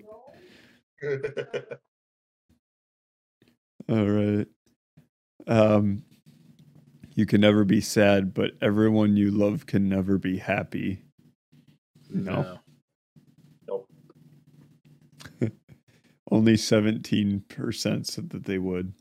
[3.90, 4.48] All right.
[5.48, 6.04] Um
[7.16, 11.04] you can never be sad, but everyone you love can never be happy.
[12.10, 12.58] No.
[13.68, 13.88] nope.
[16.32, 18.94] Only 17% said that they would.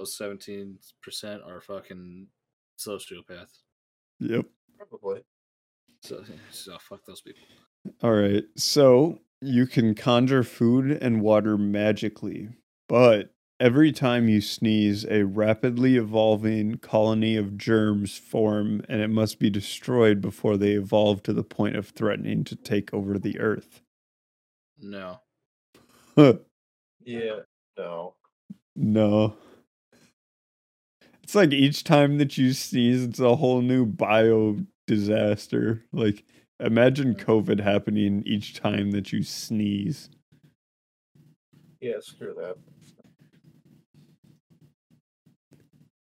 [0.00, 2.26] Those seventeen percent are fucking
[2.78, 3.58] sociopaths.
[4.18, 4.46] Yep.
[4.78, 5.20] Probably.
[6.02, 7.42] So, so fuck those people.
[8.02, 8.44] All right.
[8.56, 12.48] So, you can conjure food and water magically,
[12.88, 19.38] but every time you sneeze, a rapidly evolving colony of germs form and it must
[19.38, 23.82] be destroyed before they evolve to the point of threatening to take over the earth.
[24.78, 25.20] No.
[27.02, 27.40] Yeah.
[27.78, 28.14] No.
[28.76, 29.34] No.
[31.30, 34.56] It's like each time that you sneeze, it's a whole new bio
[34.88, 35.84] disaster.
[35.92, 36.24] Like
[36.58, 40.10] imagine COVID happening each time that you sneeze.
[41.80, 42.56] Yeah, screw that.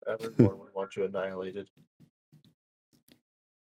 [0.24, 1.70] Everyone would want you annihilated.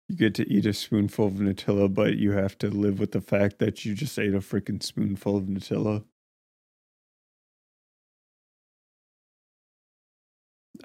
[0.08, 3.20] You get to eat a spoonful of Nutella, but you have to live with the
[3.20, 6.02] fact that you just ate a freaking spoonful of Nutella.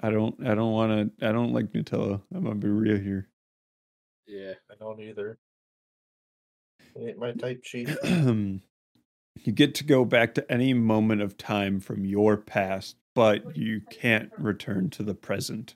[0.00, 2.20] I don't I don't wanna I don't like Nutella.
[2.34, 3.28] I'm gonna be real here.
[4.26, 4.54] Yeah.
[4.70, 5.38] I don't either.
[6.94, 7.88] It ain't my type sheet.
[8.04, 8.60] you
[9.52, 14.30] get to go back to any moment of time from your past, but you can't
[14.38, 15.74] return to the present.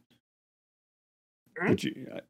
[1.67, 2.21] But you, uh,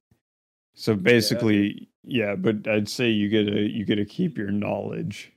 [0.75, 2.35] so basically, yeah.
[2.35, 5.33] But I'd say you get to you get to keep your knowledge.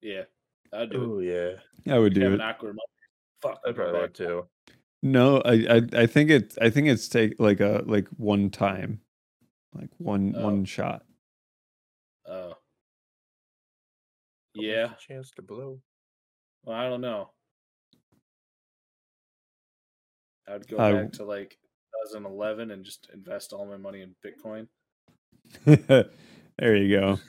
[0.00, 0.22] Yeah.
[0.72, 2.22] I'd do Oh yeah, I would it.
[2.22, 2.44] Have do an it.
[2.44, 2.80] awkward moment.
[3.42, 3.60] Fuck.
[3.66, 4.00] I go probably back.
[4.00, 4.46] would too.
[5.02, 9.00] No, I, I I think it's I think it's take like a like one time,
[9.74, 10.44] like one Oh.
[10.44, 11.04] one shot.
[12.26, 12.54] Oh.
[14.54, 14.92] Yeah.
[15.08, 15.80] chance to blow.
[16.64, 17.30] Well, I don't know.
[20.48, 21.56] I would go I- back to like
[22.04, 24.68] 2011 and just invest all my money in Bitcoin.
[26.58, 27.18] there you go.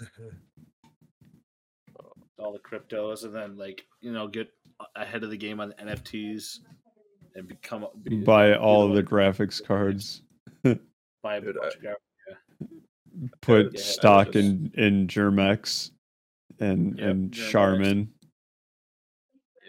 [2.40, 4.50] all the cryptos and then like you know get
[4.98, 6.58] ahead of the game on the NFTs
[7.36, 10.22] and become be, Buy be all one the graphics cards.
[10.64, 11.96] buy a Dude, bunch I- of gra-
[13.42, 15.92] Put Yeah, stock just- in in Germ-X
[16.60, 17.52] and Yep, and Germ-X.
[17.52, 18.14] Charmin.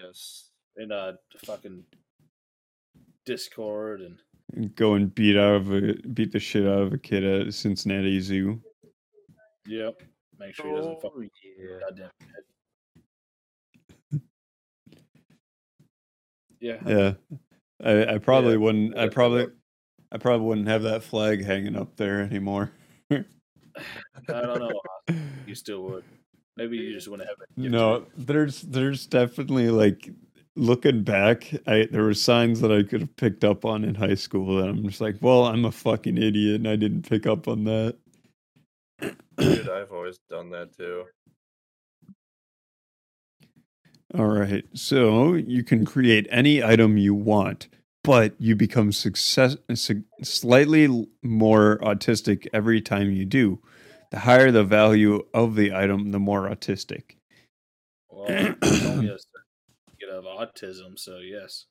[0.03, 0.51] Yes.
[0.77, 1.12] in uh
[1.45, 1.85] fucking
[3.27, 4.19] Discord and
[4.55, 7.53] and Go and beat out of a beat the shit out of a kid at
[7.55, 8.61] Cincinnati Zoo.
[9.67, 10.01] yep.
[10.39, 11.79] Make sure he doesn't fuck Oh, yeah.
[11.81, 12.11] goddamn
[14.12, 14.21] head.
[16.61, 16.79] Yeah.
[16.87, 17.12] Yeah,
[17.85, 18.99] I, I probably Yeah, wouldn't.
[18.99, 19.49] I probably.
[20.12, 22.72] I probably wouldn't have that flag hanging up there anymore.
[23.11, 23.24] I
[24.28, 24.80] don't know.
[25.47, 26.05] You still would.
[26.57, 27.49] Maybe you just wouldn't have it.
[27.57, 28.07] No, you.
[28.16, 30.11] there's there's definitely like
[30.57, 34.14] looking back, I there were signs that I could have picked up on in high
[34.14, 37.49] school and I'm just like, well, I'm a fucking idiot and I didn't pick up
[37.49, 37.97] on that.
[39.39, 41.05] Dude, I've always done that too.
[44.17, 44.65] All right.
[44.75, 47.69] So, you can create any item you want,
[48.05, 49.57] but you become success
[50.23, 53.61] slightly more autistic every time you do.
[54.12, 57.17] The higher the value of the item, the more autistic.
[58.09, 59.11] Well, it's only
[60.15, 61.67] of autism, so yes.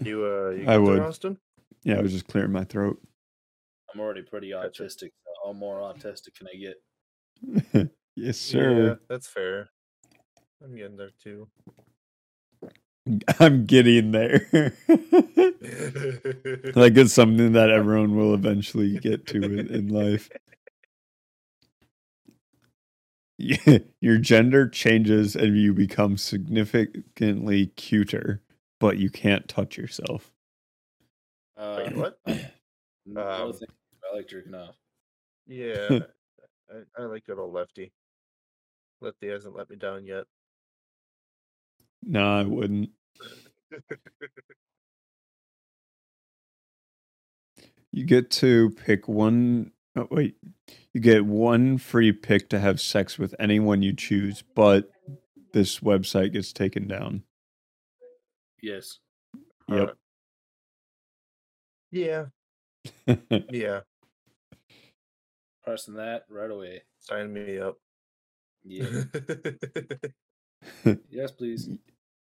[0.00, 1.00] You uh, you I there, would.
[1.00, 1.38] Austin?
[1.82, 3.00] Yeah, I was just clearing my throat.
[3.92, 4.84] I'm already pretty Gotcha.
[4.84, 5.10] autistic.
[5.24, 7.90] So how more autistic can I get?
[8.16, 8.98] yes, Yeah, sir.
[9.08, 9.70] that's fair.
[10.62, 11.48] I'm getting there too.
[13.40, 14.46] I'm getting there.
[16.74, 20.28] like it's something that everyone will eventually get to in, in life.
[23.38, 28.42] Yeah, your gender changes and you become significantly cuter,
[28.80, 30.32] but you can't touch yourself.
[31.56, 32.18] Uh, Wait, what?
[33.16, 33.52] Um.
[34.10, 34.76] I like jerking off.
[35.46, 35.88] Yeah,
[36.70, 37.92] I, I like good old Lefty.
[39.00, 40.24] Lefty hasn't let me down yet.
[42.02, 42.90] No, I wouldn't.
[47.90, 50.36] You get to pick one oh wait.
[50.92, 54.90] You get one free pick to have sex with anyone you choose, but
[55.52, 57.22] this website gets taken down.
[58.62, 58.98] Yes.
[59.68, 59.88] Yep.
[59.88, 59.92] Uh,
[61.90, 62.26] yeah,
[63.50, 63.80] yeah.
[65.64, 66.82] Pressing that right away.
[66.98, 67.76] Sign me up.
[68.64, 69.04] Yeah.
[71.10, 71.68] yes, please.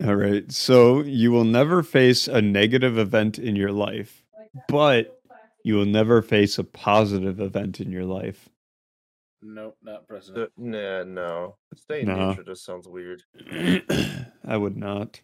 [0.04, 0.50] All right.
[0.50, 4.24] So you will never face a negative event in your life,
[4.68, 5.20] but
[5.64, 8.48] you will never face a positive event in your life.
[9.44, 10.52] Nope, not pressing Uh, it.
[10.56, 11.56] nah, no.
[11.74, 12.28] Staying No.
[12.28, 13.22] neutral just sounds weird.
[14.44, 15.20] I would not.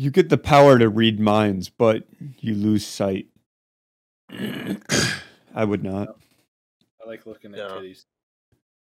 [0.00, 2.04] You get the power to read minds, but
[2.38, 3.26] you lose sight.
[4.30, 6.16] I would not.
[7.04, 7.68] I like looking at Yeah.
[7.68, 8.06] titties.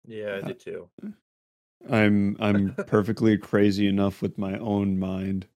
[0.07, 0.89] Yeah, I Uh, did too.
[1.89, 5.47] I'm I'm perfectly crazy enough with my own mind.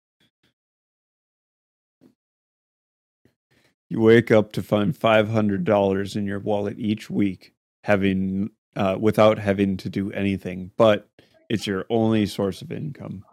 [3.87, 7.53] You wake up to find five hundred dollars in your wallet each week,
[7.85, 11.07] having uh, without having to do anything, but
[11.49, 13.23] it's your only source of income.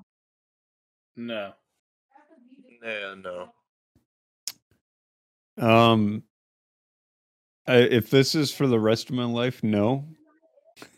[1.16, 1.54] No.
[2.82, 3.48] Yeah, no.
[5.58, 6.22] Um,
[7.66, 10.06] I, if this is for the rest of my life, no.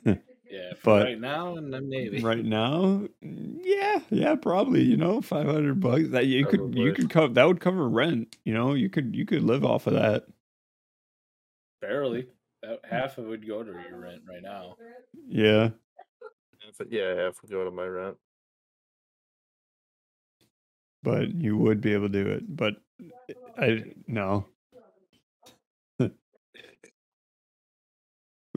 [0.51, 2.21] Yeah, But- right now, maybe.
[2.23, 4.83] right now, yeah, yeah, probably.
[4.83, 8.37] You know, five hundred bucks that you could you could cover that would cover rent.
[8.45, 10.27] You know, you could you could live off of that.
[11.81, 12.29] Barely.
[12.89, 14.77] Half of it would go to your rent right now.
[15.27, 15.71] Yeah,
[16.79, 18.17] it- yeah, half would go to my rent.
[21.05, 22.57] But you would be able to do it.
[22.57, 22.75] But
[23.57, 24.47] I no.
[26.01, 26.11] we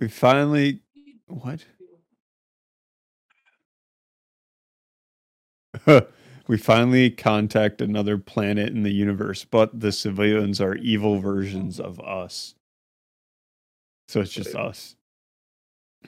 [0.07, 0.81] finally
[1.27, 1.63] what?
[6.47, 11.99] we finally contact another planet in the universe, but the civilians are evil versions of
[11.99, 12.55] us.
[14.07, 14.95] So it's just us.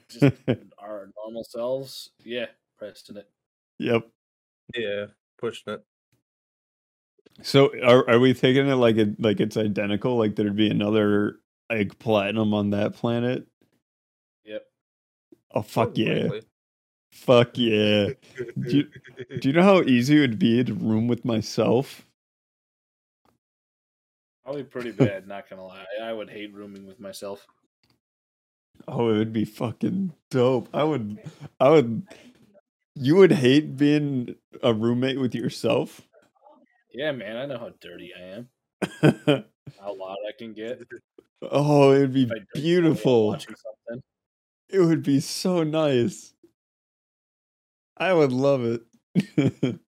[0.08, 0.34] Just
[0.80, 2.12] our normal selves.
[2.24, 2.46] Yeah,
[2.78, 3.30] Preston it.
[3.80, 4.08] Yep.
[4.76, 5.84] Yeah, pushing it.
[7.42, 10.18] So are are we thinking it like it like it's identical?
[10.18, 13.48] Like there'd be another like platinum on that planet?
[14.46, 14.66] Yep.
[15.54, 16.30] Oh fuck More yeah.
[17.12, 18.10] Fuck yeah.
[18.60, 18.84] Do
[19.40, 22.06] Do you know how easy it would be to room with myself?
[24.44, 25.86] Probably pretty bad, not gonna lie.
[26.02, 27.46] I would hate rooming with myself.
[28.88, 30.70] Oh, it would be fucking dope.
[30.74, 31.20] I would
[31.60, 32.04] I would
[32.96, 36.02] you would hate being a roommate with yourself?
[36.92, 38.50] Yeah, man, I know how dirty I am.
[39.80, 40.82] How loud I can get.
[41.42, 43.38] oh, it would be If I drink while beautiful.
[44.70, 46.34] It would be so nice.
[47.98, 49.80] I would love it.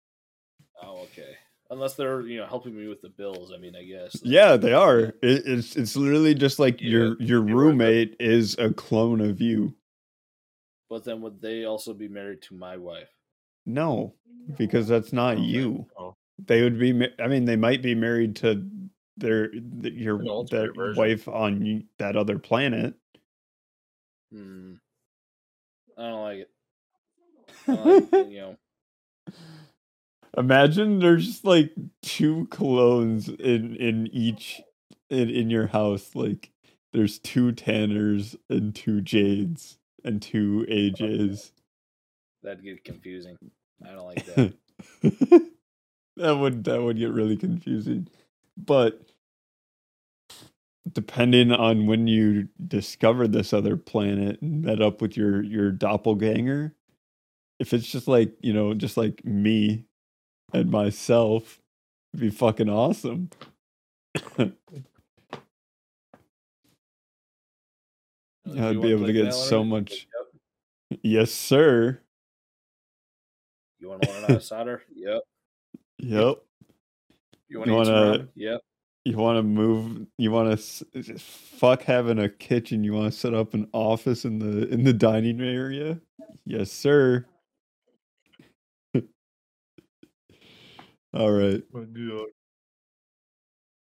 [0.83, 1.37] Oh, okay.
[1.71, 3.53] Unless they're you know helping me with the bills.
[3.55, 4.23] I mean, I guess.
[4.23, 4.99] yeah, they are.
[5.23, 9.75] It, it's it's literally just like Yeah, your your roommate is a clone of you.
[10.89, 13.11] But then would they also be married to my wife?
[13.67, 14.15] No,
[14.57, 15.45] because that's not Okay.
[15.47, 15.87] you.
[15.99, 16.15] Oh.
[16.47, 17.09] They would be.
[17.19, 18.67] I mean, they might be married to
[19.17, 20.97] their th- your their version.
[20.97, 22.95] wife on that other planet.
[24.33, 24.75] Hmm.
[25.97, 26.51] I don't like it.
[27.67, 28.57] I don't like, you know.
[30.37, 31.73] Imagine there's just like
[32.03, 34.61] two clones in in each
[35.11, 36.15] in in your house.
[36.15, 36.51] Like
[36.93, 41.51] there's two Tanners and two Jades and two AJs.
[42.45, 43.37] That'd get confusing.
[43.85, 44.55] I don't like that.
[46.19, 48.09] that would that would get really confusing.
[48.57, 49.01] But
[50.93, 56.75] depending on when you discovered this other planet and met up with your your doppelganger,
[57.59, 59.85] if it's just like, you know, just like me
[60.53, 61.61] and myself,
[62.15, 63.31] it'd be fucking awesome.
[64.39, 64.53] Oh,
[68.69, 70.09] I'd you be able to get so much-
[70.91, 71.01] Yep.
[71.03, 72.01] yes, sir.
[73.79, 74.83] You want to learn how to solder?
[74.95, 75.23] Yep.
[75.99, 76.37] Yep.
[77.49, 78.29] You want You to eat some wanna- ramen?
[78.35, 78.61] Yep.
[79.05, 80.07] You want to move?
[80.19, 82.85] You want to fuck having a kitchen?
[82.85, 85.99] You want to set up an office in the in the dining area?
[86.45, 87.25] Yes, sir.
[91.15, 91.63] All right.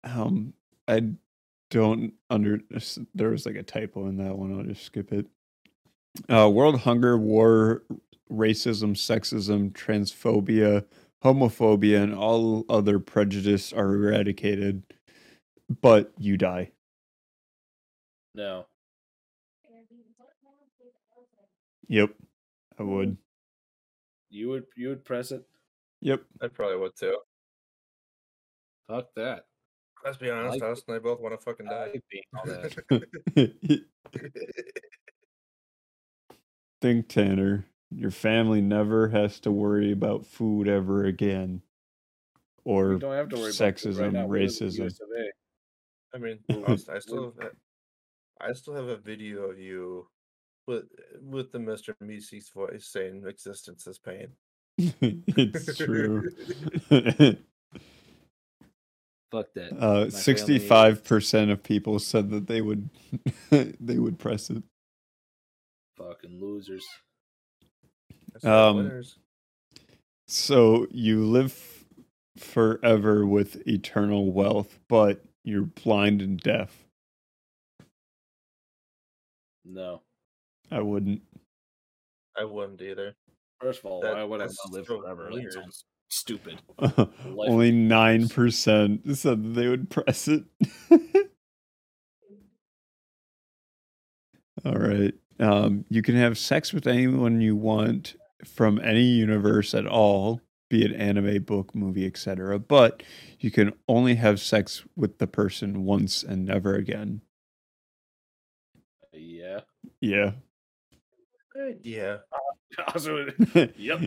[0.04, 0.54] Um,
[0.88, 1.02] I
[1.70, 2.60] don't under.
[3.14, 4.56] There was like a typo in that one.
[4.58, 5.26] I'll just skip it.
[6.30, 7.82] Uh, world hunger, war,
[8.30, 10.84] racism, sexism, transphobia,
[11.24, 14.82] homophobia, and all other prejudice are eradicated,
[15.80, 16.72] but you die.
[18.34, 18.66] No.
[21.88, 22.10] Yep,
[22.78, 22.92] I mm-hmm.
[22.92, 23.16] would.
[24.30, 25.46] You would you would press it?
[26.00, 26.22] Yep.
[26.40, 27.18] I probably would too.
[28.88, 29.44] Fuck that.
[30.04, 31.90] Let's be honest, like us and I both want to fucking die.
[31.92, 32.74] like being all that.
[36.80, 37.66] Think, Tanner.
[37.96, 41.62] Your family never has to worry about food ever again,
[42.64, 44.26] or You don't have to worry about sexism, right now.
[44.26, 44.86] We live in the racism.
[44.86, 45.32] US of A.
[46.14, 46.38] I mean,
[46.92, 47.52] I still have,
[48.40, 50.08] I still have a video of you
[50.66, 50.84] with
[51.20, 51.94] with the Mr.
[52.02, 54.28] Meeseeks voice saying existence is pain.
[54.78, 56.30] it's true.
[59.30, 59.72] Fuck that.
[59.78, 62.90] uh, sixty-five percent of people said that they would
[63.50, 64.62] they would press it.
[65.96, 66.84] Fucking losers.
[68.32, 69.02] That's the Um.
[70.26, 71.84] So you live
[72.38, 76.84] forever with eternal wealth, but you're blind and deaf.
[79.64, 80.02] No.
[80.70, 81.22] I wouldn't.
[82.38, 83.14] I wouldn't either.
[83.60, 85.28] First of all, That- why would I that's live so forever?
[85.30, 85.52] Weird.
[85.52, 86.60] sounds stupid.
[87.36, 90.44] Only nine percent said that they would press it.
[94.64, 95.12] All right.
[95.40, 98.14] Um, you can have sex with anyone you want
[98.44, 100.40] from any universe at all,
[100.70, 102.58] be it anime, book, movie, etc.
[102.58, 103.02] But
[103.40, 107.20] you can only have sex with the person once and never again.
[109.12, 109.60] Yeah.
[110.00, 110.32] Yeah.
[111.82, 112.18] Yeah,
[112.94, 113.26] Also,
[113.76, 114.00] yep.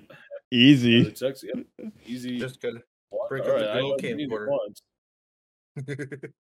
[0.52, 1.02] Easy.
[1.02, 1.44] It sucks.
[1.44, 1.92] Yep.
[2.08, 2.40] Easy.
[2.40, 2.82] just good.
[3.10, 3.30] What?
[3.30, 4.48] break up Alright, the I only camcorder.
[4.50, 4.82] once.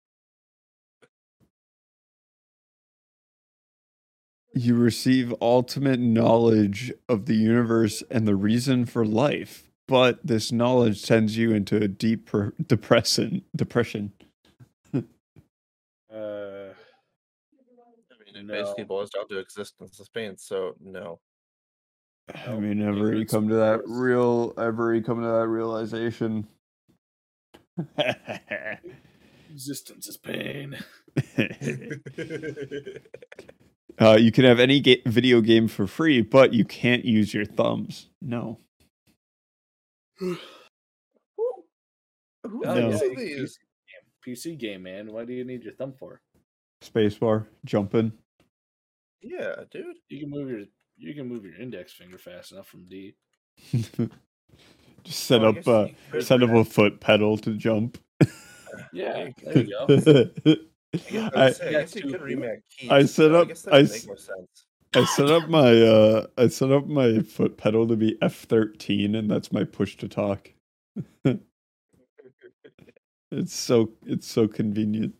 [4.57, 10.99] You receive ultimate knowledge of the universe and the reason for life, but this knowledge
[11.01, 13.43] sends you into a deep per- depression.
[13.55, 14.13] Depression.
[16.09, 16.71] Uh,
[18.11, 18.53] I mean, it No.
[18.63, 20.37] basically boils down to existence of pain.
[20.37, 21.19] So no.
[22.33, 26.47] I Nope, mean, ever you come to that real, ever you come to that realization.
[29.49, 30.77] existence is pain.
[34.01, 37.45] uh, you can have any ga- video game for free, but you can't use your
[37.45, 38.09] thumbs.
[38.21, 38.59] No.
[40.19, 40.37] Who
[41.37, 41.63] Oh,
[42.61, 42.73] No.
[42.75, 43.57] thinks yeah, of you can these?
[43.57, 44.55] PC game.
[44.55, 45.11] PC game, man.
[45.11, 46.21] Why do you need your thumb for?
[46.83, 48.11] Spacebar, jumping.
[49.21, 49.97] Yeah, dude.
[50.09, 50.61] You can move your
[50.97, 53.15] you can move your index finger fast enough from D.
[55.03, 57.97] Just set Well, I up guess uh, set up a foot pedal to jump.
[58.93, 60.55] Yeah, There there you go.
[61.11, 62.21] I, I, I, I guess you two could feet.
[62.21, 62.91] remake keys.
[62.91, 64.65] I set up- I would s- more sense.
[64.95, 69.29] I set up my uh I set up my foot pedal to be F13 and
[69.29, 70.51] that's my push to talk.
[73.31, 75.13] It's so it's so convenient.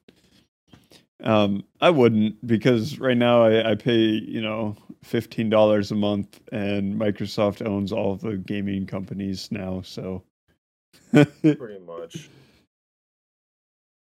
[1.23, 6.39] Um I wouldn't because right now I, I pay, you know, fifteen dollars a month
[6.51, 10.23] and Microsoft owns all the gaming companies now, so
[11.11, 12.29] Pretty much.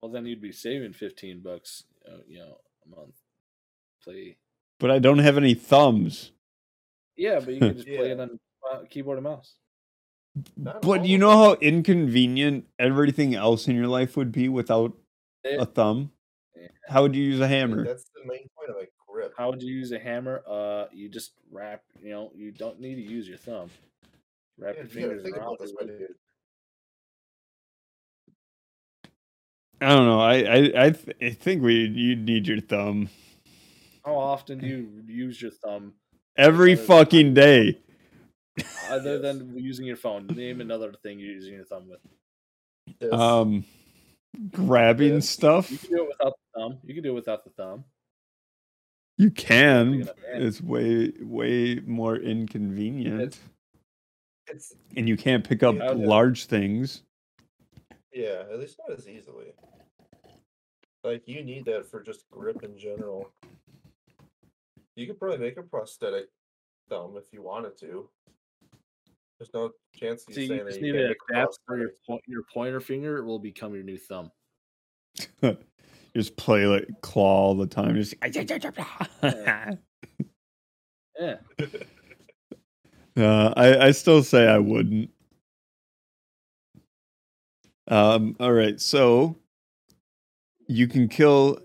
[0.02, 3.16] Well, then you'd be saving fifteen bucks, uh, you know, a month.
[4.02, 4.36] Play.
[4.78, 6.30] but I don't have any thumbs.
[7.16, 8.38] Yeah, but you can just play it on
[8.88, 9.54] keyboard and mouse.
[10.56, 14.92] Not But you know how inconvenient everything else in your life would be without
[15.44, 16.12] a thumb?
[16.56, 16.68] Yeah.
[16.88, 17.84] How would you use a hammer?
[17.84, 19.34] That's the main point of a grip.
[19.36, 20.42] How would you use a hammer?
[20.46, 21.82] Uh, you just wrap.
[22.00, 23.70] You know, you don't need to use your thumb.
[24.58, 25.56] Wrap Yeah, your fingers around.
[25.58, 26.10] this, it.
[29.80, 30.20] I don't know.
[30.20, 33.08] I I I, th- I think we you need your thumb
[34.04, 35.94] How often do you use your thumb
[36.36, 37.78] every Other fucking day.
[38.90, 40.26] other than using your phone?
[40.26, 42.00] Name another thing you're using your thumb with.
[43.00, 43.12] This.
[43.12, 43.64] Um,
[44.50, 45.28] grabbing Yes.
[45.28, 45.70] stuff.
[45.70, 46.78] You can do it without the thumb.
[46.84, 47.84] You can do it without the thumb.
[49.16, 50.08] You can.
[50.32, 53.40] It's way way more inconvenient, It's-
[54.48, 57.02] it's and you can't pick up large things.
[58.12, 59.52] Yeah, at least not as easily.
[61.04, 63.32] Like you need that for just grip in general.
[64.96, 66.26] You could probably make a prosthetic
[66.88, 68.08] thumb if you wanted to.
[69.38, 71.40] There's no chance of So you you saying that just you need can't to a
[71.40, 72.06] adapt where your prosthetic.
[72.06, 74.32] po- your pointer finger will become your new thumb.
[76.16, 77.94] Just play like claw all the time.
[77.94, 78.14] Just
[81.20, 81.36] Yeah.
[83.16, 85.10] Uh, I, I still say I wouldn't.
[87.88, 89.36] Um, all right, so
[90.66, 91.58] you can kill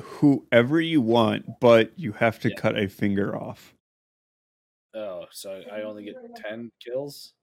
[0.00, 2.56] whoever you want, but you have to Yeah.
[2.56, 3.74] cut a finger off.
[4.94, 7.34] Oh, so I only get ten kills.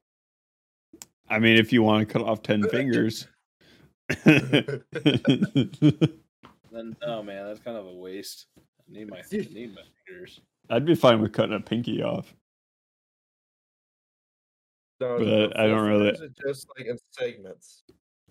[1.29, 3.27] I mean, if you want to cut off 10 fingers.
[4.23, 4.83] Then
[7.01, 8.47] oh man, that's kind of a waste.
[8.57, 10.39] I need my I need my fingers.
[10.69, 12.33] I'd be fine with cutting a pinky off.
[14.99, 17.83] No, But the I don't really- just like in segments.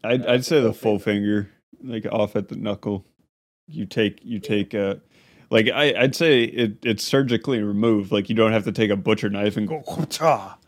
[0.05, 1.51] I'd, I'd say the full full finger,
[1.83, 3.07] like off at the knuckle.
[3.69, 5.01] You take, you take a,
[5.51, 8.13] like I, I'd say it, it's surgically removed.
[8.13, 9.79] Like you don't have to take a butcher knife and go.
[9.81, 10.59] "Whatcha."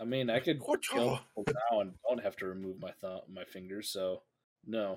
[0.00, 0.92] I mean, I could Whatcha?
[0.92, 3.88] kill people now and don't have to remove my thumb, my fingers.
[3.90, 4.22] So
[4.66, 4.96] no,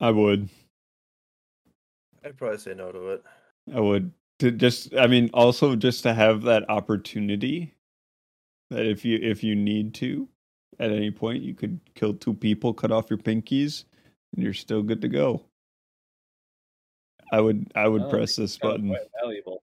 [0.00, 0.48] I would.
[2.24, 3.24] I'd probably say no to it.
[3.74, 7.73] I would to just I mean also just to have that opportunity
[8.70, 10.28] that if you if you need to
[10.78, 13.84] at any point you could kill two people, cut off your pinkies,
[14.34, 15.44] and you're still good to go.
[17.32, 18.94] I would I would Oh, press this button.
[19.22, 19.62] valuable.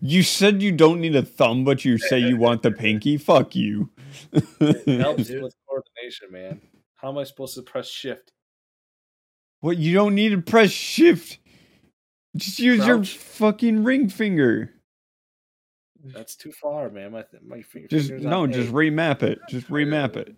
[0.00, 3.16] You said you don't need a thumb, but you say you want the pinky.
[3.18, 3.90] Fuck you.
[4.32, 6.62] It helps with coordination, man.
[6.96, 8.32] How am I supposed to press shift?
[9.60, 11.38] what you don't need to press shift.
[12.36, 14.72] Just use your fucking ring finger.
[16.04, 17.12] That's too far, man.
[17.12, 17.88] My th- my finger.
[17.88, 18.72] Just no, just A.
[18.72, 19.38] remap it.
[19.48, 20.34] Just remap it.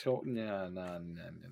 [0.00, 1.48] To- nah, nah, nah, nah.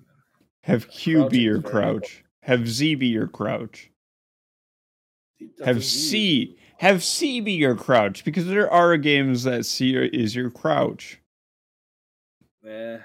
[0.61, 2.23] Have Q Crouching be your crouch.
[2.43, 3.91] Have Z be your crouch.
[5.63, 10.49] Have C have C be your crouch because there are games that C is your
[10.49, 11.19] crouch.
[12.65, 12.97] Eh,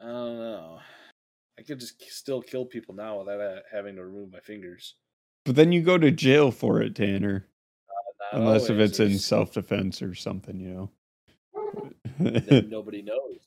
[0.00, 0.78] I don't know.
[1.58, 4.94] I could just still kill people now without uh, having to remove my fingers.
[5.44, 7.46] But then you go to jail for it, Tanner.
[8.32, 10.90] Not Unless if it's in self defense or something, you know.
[12.18, 13.38] then nobody knows.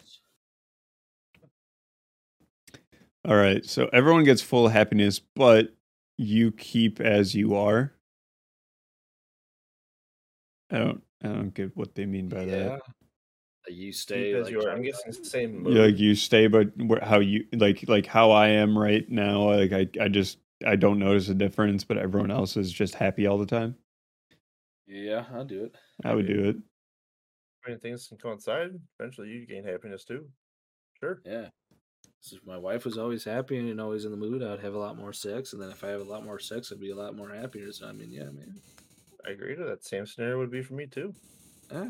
[3.25, 3.63] All right.
[3.65, 5.75] So everyone gets full happiness, but
[6.17, 7.93] you keep as you are.
[10.71, 12.55] I don't I don't get what they mean by yeah.
[12.55, 12.71] that.
[12.71, 12.81] Like,
[13.69, 15.67] You stay Because like you are, I'm guessing it's the same.
[15.67, 19.51] Yeah, like you stay but where, how you like like how I am right now,
[19.51, 23.27] like I I just I don't notice a difference, but everyone else is just happy
[23.27, 23.75] all the time.
[24.91, 25.75] Yeah, I'll do it.
[26.03, 26.57] I would do it.
[27.65, 28.71] I mean, things can coincide.
[28.99, 30.27] Eventually, you gain happiness too.
[30.99, 31.21] Sure.
[31.25, 31.47] Yeah.
[32.19, 34.79] So if my wife was always happy and always in the mood, I'd have a
[34.79, 36.95] lot more sex, and then if I have a lot more sex, I'd be a
[36.95, 37.71] lot more happier.
[37.71, 38.59] So I mean, yeah, man.
[39.25, 39.85] I agree to that.
[39.85, 41.13] Same scenario would be for me too.
[41.71, 41.87] Ah,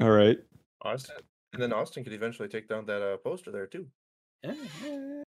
[0.00, 0.38] All right.
[0.82, 1.16] Austin,
[1.54, 3.88] and then Austin could eventually take down that uh, poster there too.
[4.44, 4.54] yeah,
[4.84, 5.22] yeah.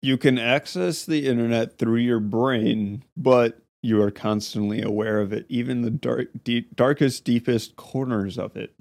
[0.00, 5.46] You can access the internet through your brain, but you are constantly aware of it,
[5.48, 8.74] even the dark, deep, darkest, deepest corners of it.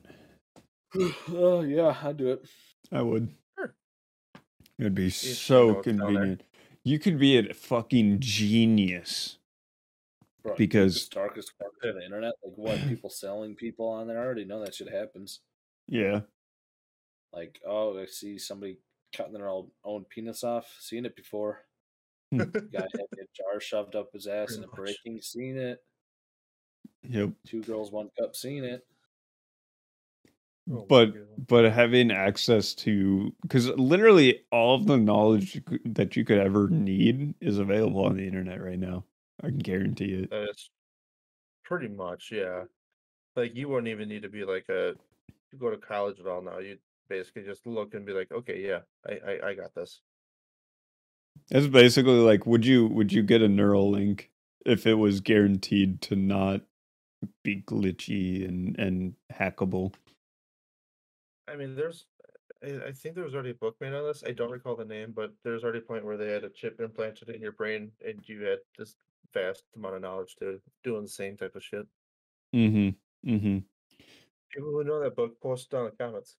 [1.29, 2.45] oh yeah, I'd do it.
[2.91, 3.29] I would.
[3.57, 3.73] Sure.
[4.77, 6.05] It'd be know so what's down there.
[6.07, 6.43] convenient.
[6.83, 9.37] You could be a fucking genius.
[10.43, 14.19] Bro, Because- the darkest corner of the internet, like what people selling people on there,
[14.19, 15.41] I already know that shit happens.
[15.87, 16.21] Yeah.
[17.33, 18.77] Like, oh, I see somebody
[19.15, 20.65] cutting their own, own penis off.
[20.79, 21.65] Seen it before.
[22.31, 22.37] Hmm.
[22.73, 24.97] Guy had a jar shoved up his ass in a Pretty much.
[25.03, 25.21] breaking.
[25.21, 25.79] Seen it.
[27.03, 27.31] Yep.
[27.47, 28.35] Two girls, one cup.
[28.35, 28.85] Seen it.
[30.71, 31.13] Oh but
[31.47, 37.33] but having access to because literally all of the knowledge that you could ever need
[37.41, 39.03] is available on the internet right now.
[39.41, 40.29] I can guarantee it.
[40.29, 40.69] That is
[41.63, 42.65] pretty much, yeah.
[43.35, 44.93] Like you wouldn't even need to be like a
[45.49, 46.59] to go to college at all now.
[46.59, 46.77] You
[47.07, 50.01] basically just look and be like, okay, yeah, I I, I got this.
[51.51, 54.29] It's basically like would you would you get a neural link
[54.65, 56.61] if it was guaranteed to not
[57.43, 59.93] be glitchy and and hackable?
[61.51, 62.05] I mean, there's,
[62.63, 64.23] I, think there was already a book made on this.
[64.25, 66.79] I don't recall the name, but there's already a point where they had a chip
[66.79, 68.95] implanted in your brain, and you had this
[69.33, 71.87] vast amount of knowledge to doing the same type of shit.
[72.53, 73.29] Mm-hmm.
[73.29, 73.57] Mm-hmm.
[74.53, 76.35] People who know that book, post it down in the comments.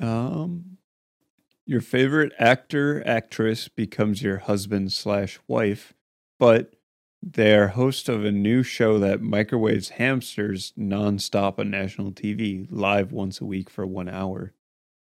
[0.00, 0.75] Um,
[1.66, 5.92] your favorite actor, actress becomes your husband slash wife,
[6.38, 6.76] but
[7.20, 13.40] they're host of a new show that microwaves hamsters nonstop on national TV, live once
[13.40, 14.54] a week for one hour.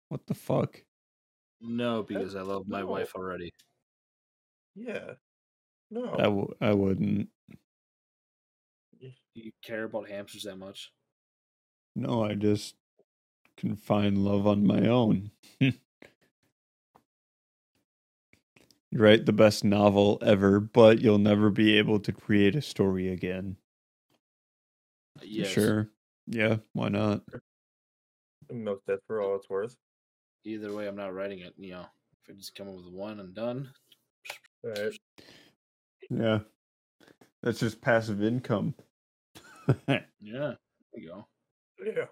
[0.09, 0.83] What the fuck?
[1.61, 2.87] No, because I love my no.
[2.87, 3.51] wife already.
[4.75, 5.13] Yeah.
[5.89, 6.13] No.
[6.15, 7.29] I w- I wouldn't.
[9.33, 10.91] You care about hamsters that much?
[11.95, 12.75] No, I just
[13.57, 15.31] can find love on my own.
[18.93, 23.57] write the best novel ever, but you'll never be able to create a story again.
[25.21, 25.47] Yes.
[25.49, 25.89] Sure.
[26.27, 27.21] Yeah, why not?
[28.51, 29.75] Milk that for all it's worth.
[30.43, 31.53] Either way, I'm not writing it.
[31.57, 31.85] You know,
[32.23, 33.69] if I just come up with one and done.
[34.63, 34.97] All right.
[36.09, 36.39] Yeah.
[37.43, 38.75] That's just passive income.
[40.19, 40.53] Yeah,
[40.93, 41.27] there you go.
[41.85, 42.05] Yeah.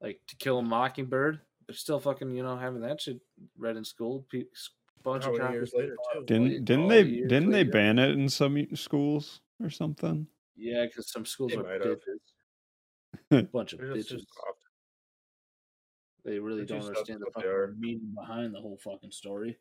[0.00, 1.40] Like To Kill a Mockingbird.
[1.66, 3.20] They're still fucking, you know, having that shit
[3.56, 4.26] read in school.
[4.30, 4.70] Pe- s-
[5.02, 6.24] bunch How of many years later, too?
[6.26, 10.26] didn't didn't they didn't they ban it in some schools or something?
[10.56, 11.98] Yeah, because some schools They are might have.
[13.30, 13.52] bitches.
[13.52, 14.24] Bunch of They're just too bitches.
[16.24, 19.58] They really don't understand the fucking meaning behind the whole fucking story.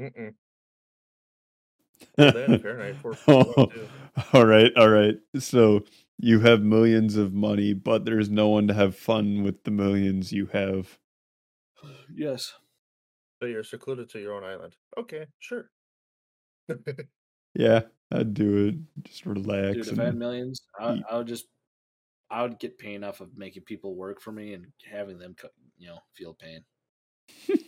[0.00, 0.34] Mm-mm.
[2.16, 3.88] Well, then, Fahrenheit 451 too.
[4.32, 5.16] all right, all right.
[5.38, 5.84] So
[6.18, 10.32] you have millions of money, but there's no one to have fun with the millions
[10.32, 10.98] you have.
[12.12, 12.52] Yes.
[13.40, 14.74] So you're secluded to your own island.
[14.96, 15.70] Okay, sure.
[17.54, 17.82] Yeah,
[18.12, 19.04] I'd do it.
[19.04, 19.74] Just relax.
[19.74, 21.00] Dude, if I had millions, I.
[21.10, 21.46] I would just,
[22.30, 25.34] I would get paid enough of making people work for me and having them,
[25.76, 26.64] you know, feel pain.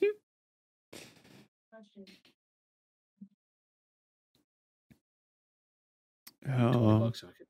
[6.49, 7.47] Oh, bucks, I could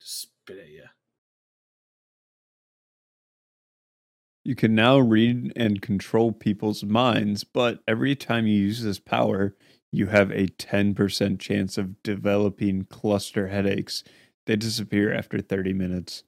[0.00, 0.84] just spit at you.
[4.46, 9.56] You can now read and control people's minds, but every time you use this power,
[9.92, 14.04] you have a 10% chance of developing cluster headaches.
[14.46, 16.24] They disappear after 30 minutes.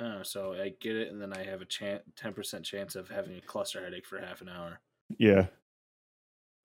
[0.00, 3.08] Oh, so I get it, and then I have a chan ten percent chance of
[3.10, 4.80] having a cluster headache for half an hour.
[5.18, 5.48] Yeah,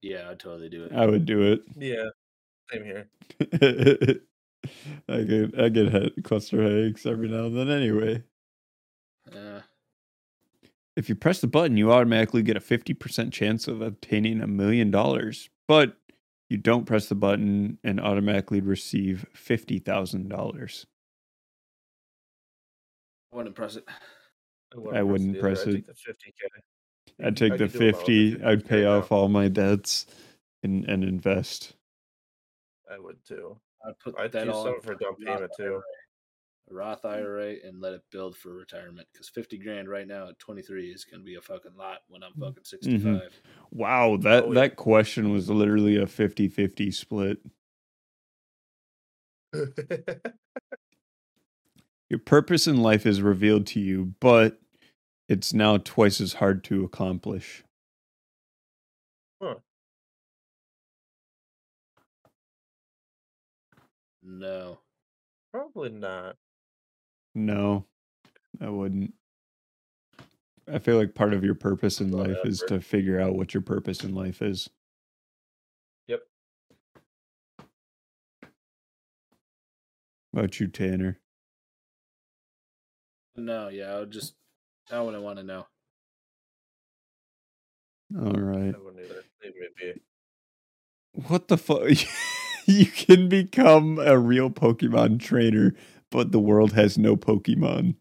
[0.01, 0.91] Yeah, I'd totally do it.
[0.91, 1.63] I would do it.
[1.75, 2.09] Yeah,
[2.71, 3.09] same here.
[5.09, 8.23] I get I get head cluster headaches every now and then anyway.
[10.95, 14.91] If you press the button, you automatically get a 50% chance of obtaining a million
[14.91, 15.49] dollars.
[15.67, 15.95] But
[16.49, 20.85] you don't press the button and automatically receive $50,000.
[23.31, 23.87] I wouldn't press it.
[24.93, 25.39] I wouldn't either.
[25.39, 25.73] press I'd it.
[25.73, 27.25] take the 50k.
[27.25, 30.07] I'd take the could do it 50, the I'd pay off all my debts
[30.63, 31.73] and, and invest.
[32.91, 33.57] I would too.
[33.85, 35.81] I'd put I'd that use all some for a down Roth payment too.
[36.69, 40.29] IRA, a Roth IRA and let it build for retirement because 50 grand right now
[40.29, 42.43] at 23 is going to be a fucking lot when I'm mm-hmm.
[42.43, 43.15] fucking mm-hmm.
[43.15, 43.41] 65.
[43.71, 44.61] Wow, that, Oh, yeah.
[44.61, 47.39] that question was literally a 50 50 split.
[52.09, 54.59] Your purpose in life is revealed to you, but
[55.29, 57.63] it's now twice as hard to accomplish.
[64.23, 64.79] No.
[65.51, 66.37] Probably not.
[67.33, 67.85] No,
[68.59, 69.13] I wouldn't.
[70.71, 73.61] I feel like part of your purpose in life is to figure out what your
[73.61, 74.69] purpose in life is.
[76.07, 76.21] Yep.
[80.33, 81.19] About you, Tanner?
[83.35, 84.35] No, yeah, I would just,
[84.91, 85.65] I wouldn't want to know.
[88.19, 88.75] All right.
[88.75, 89.23] I wouldn't either.
[89.43, 90.01] Leave me be.
[91.27, 91.89] What the fuck?
[92.65, 95.73] you can become a real Pokemon trainer,
[96.11, 97.95] but the world has no Pokemon.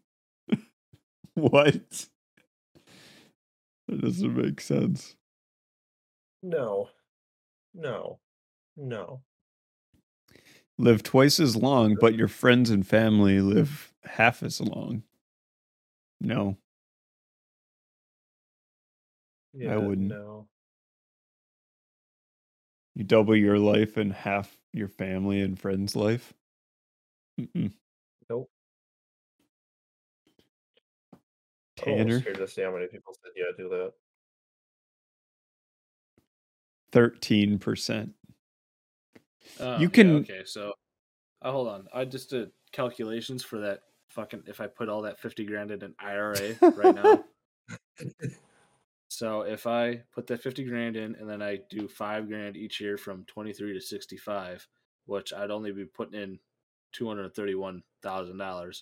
[1.33, 2.07] what?
[3.87, 5.15] That doesn't make sense.
[6.43, 6.89] No.
[7.73, 8.19] No.
[8.77, 9.21] No.
[10.77, 15.03] Live twice as long, but your friends and family live half as long.
[16.19, 16.57] No.
[19.53, 20.09] Yeah, wouldn't.
[20.09, 20.47] No.
[22.95, 26.33] You double your life and half your family and friends' life.
[27.39, 27.71] Mm-mm.
[31.81, 32.15] Oh, Tanner.
[32.15, 33.91] I'm scared to see how many people said, yeah, do that.
[36.91, 38.13] 13%.
[39.79, 40.09] You can.
[40.09, 40.73] Yeah, okay, so
[41.41, 41.87] I hold on.
[41.93, 44.43] I just did calculations for that fucking.
[44.47, 47.23] If I put all that 50 grand in an IRA right now.
[49.07, 52.79] so if I put that 50 grand in and then I do five grand each
[52.81, 54.67] year from 23 to 65,
[55.05, 56.39] which I'd only be putting in
[56.99, 58.81] $231,000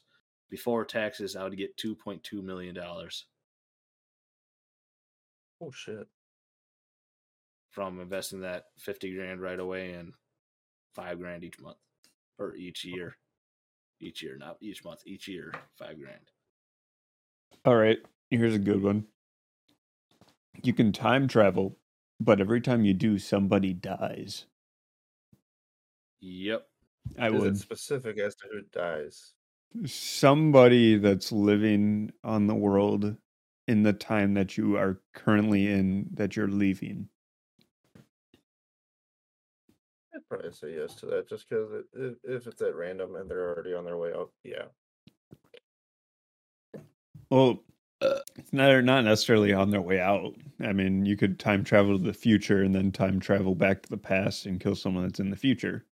[0.50, 3.26] before taxes, I would get two point two million dollars
[5.62, 6.08] Oh shit.
[7.70, 10.14] from investing that fifty grand right away and
[10.96, 11.78] five grand each month
[12.38, 13.18] or each year.
[14.02, 16.32] Each year, not each month, each year, five grand.
[17.66, 19.08] All right, here's a good one.
[20.64, 21.78] You can time travel,
[22.20, 24.46] but every time you do, somebody dies.
[26.22, 26.68] Yep.
[27.18, 27.54] I Is would.
[27.56, 29.34] it specific as to who dies?
[29.86, 33.16] Somebody that's living on the world
[33.68, 37.08] in the time that you are currently in, that you're leaving.
[40.16, 43.30] I'd probably say yes to that, just because it, if, if it's at random and
[43.30, 44.66] they're already on their way out, yeah.
[47.30, 47.64] Well,
[48.02, 50.34] it's not not necessarily on their way out.
[50.62, 53.90] I mean, you could time travel to the future and then time travel back to
[53.90, 55.86] the past and kill someone that's in the future.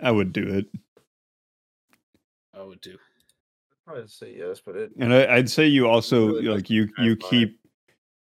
[0.00, 0.66] I would do it,
[2.52, 2.92] I would do.
[2.92, 6.88] I'd probably say yes, but it and I, I'd say you also really like you
[6.98, 7.58] you keep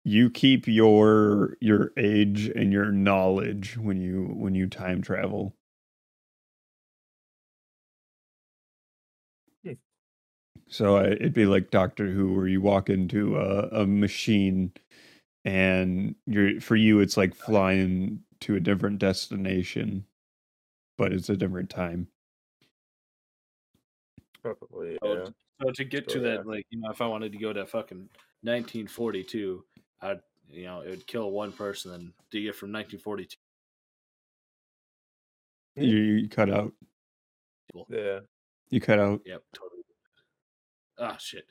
[0.05, 5.55] you keep your your age and your knowledge when you when you time travel.
[9.65, 9.73] Hmm.
[10.69, 14.73] So I, it'd be like Doctor Who, where you walk into a, a machine,
[15.45, 20.07] and you're for you it's like flying to a different destination,
[20.99, 22.09] but it's a different time.
[24.43, 25.27] probably yeah.
[25.63, 27.67] So to get to So, that, like you know, if I wanted to go to
[27.67, 28.09] fucking
[28.43, 29.65] 1942,
[30.03, 31.93] I'd you know it would kill one person.
[31.95, 33.37] And to get from 1942,
[35.77, 35.83] Hmm.
[35.85, 36.73] You, you cut out.
[37.89, 38.21] Yeah.
[38.71, 39.21] You cut out.
[39.25, 39.83] yep, totally.
[40.99, 41.45] Ah, shit.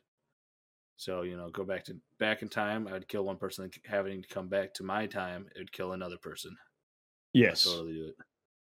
[0.97, 2.87] So you know, go back to back in time.
[2.87, 3.69] I'd kill one person.
[3.85, 6.57] Having to come back to my time, it would kill another person.
[6.59, 7.63] I'd Yes.
[7.63, 8.15] totally do it.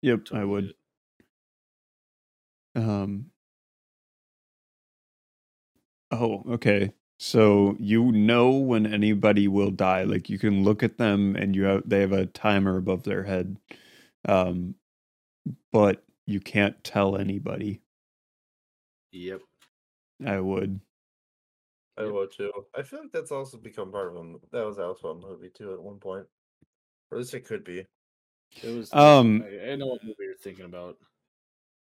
[0.01, 0.27] Yep.
[0.31, 0.69] I Totally do would.
[0.69, 0.77] it.
[2.75, 3.31] Um.
[6.11, 6.93] Oh, okay.
[7.19, 10.03] So you know when anybody will die.
[10.03, 13.23] Like you can look at them and you have they have a timer above their
[13.23, 13.57] head.
[14.27, 14.75] Um
[15.71, 17.81] but you can't tell anybody.
[19.11, 19.41] Yep.
[20.25, 20.79] I would.
[21.97, 22.15] I Yep.
[22.15, 22.51] would too.
[22.75, 24.41] I feel like that's also become part of them.
[24.51, 26.27] that was also a movie too at one point.
[27.11, 27.87] Or at least it could be.
[28.63, 28.91] It was.
[28.93, 30.97] Um, I, I know what movie you're thinking about.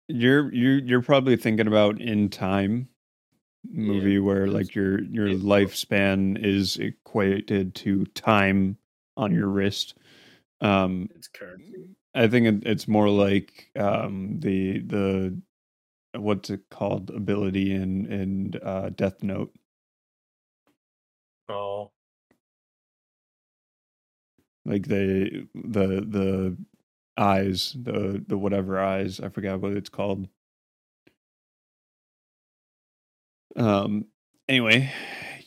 [0.08, 2.88] You're you you're probably thinking about in time
[3.70, 8.78] movie Yeah, where like your your lifespan is equated to time
[9.18, 9.96] on your wrist.
[10.62, 11.90] Um It's currency.
[12.14, 15.42] I think it, it's more like um the the
[16.14, 19.54] what's it called ability in in uh Death Note.
[21.50, 21.92] Oh,
[24.68, 26.58] Like the the the
[27.18, 30.28] eyes, the the whatever eyes, I forgot what it's called.
[33.56, 34.06] Um
[34.48, 34.94] anyway,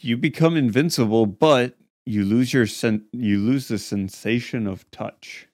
[0.01, 5.49] you become invincible but you lose your sen- you lose the sensation of touch.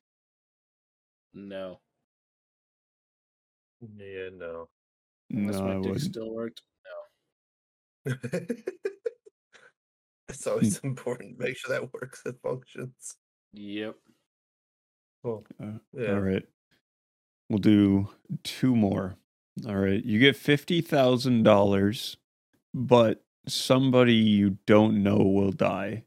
[1.34, 1.80] No.
[3.80, 4.68] yeah, no.
[5.30, 6.12] Unless no, my I dick wouldn't.
[6.12, 6.62] still worked.
[10.28, 13.16] it's always important to make sure that works and functions.
[13.52, 13.96] Yep.
[15.22, 16.12] Well, Uh, yeah.
[16.12, 16.44] All right.
[17.48, 18.08] We'll do
[18.44, 19.16] two more.
[19.66, 20.04] All right.
[20.04, 22.16] You get $50,000,
[22.74, 26.04] but somebody you don't know will die.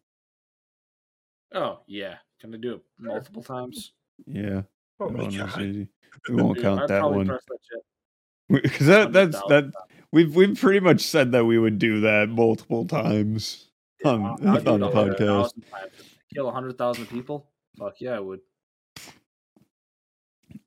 [1.54, 2.16] Oh yeah.
[2.40, 3.94] Can I do it multiple times?
[4.28, 4.62] Yeah.
[5.00, 5.88] Oh my god.
[6.28, 7.28] We won't Dude, count I'd that one.
[7.28, 9.72] press that shit Because that, that's that
[10.12, 13.68] we've we've pretty much said that we would do that multiple times
[14.04, 15.52] on, I'll- I'll on the podcast.
[16.36, 16.36] Thousand times.
[16.36, 17.50] If I Kill a hundred thousand people?
[17.78, 18.42] Fuck yeah, I would.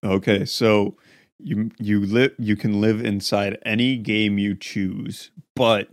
[0.05, 0.97] Okay, so
[1.39, 5.89] you you live you can live inside any game you choose, but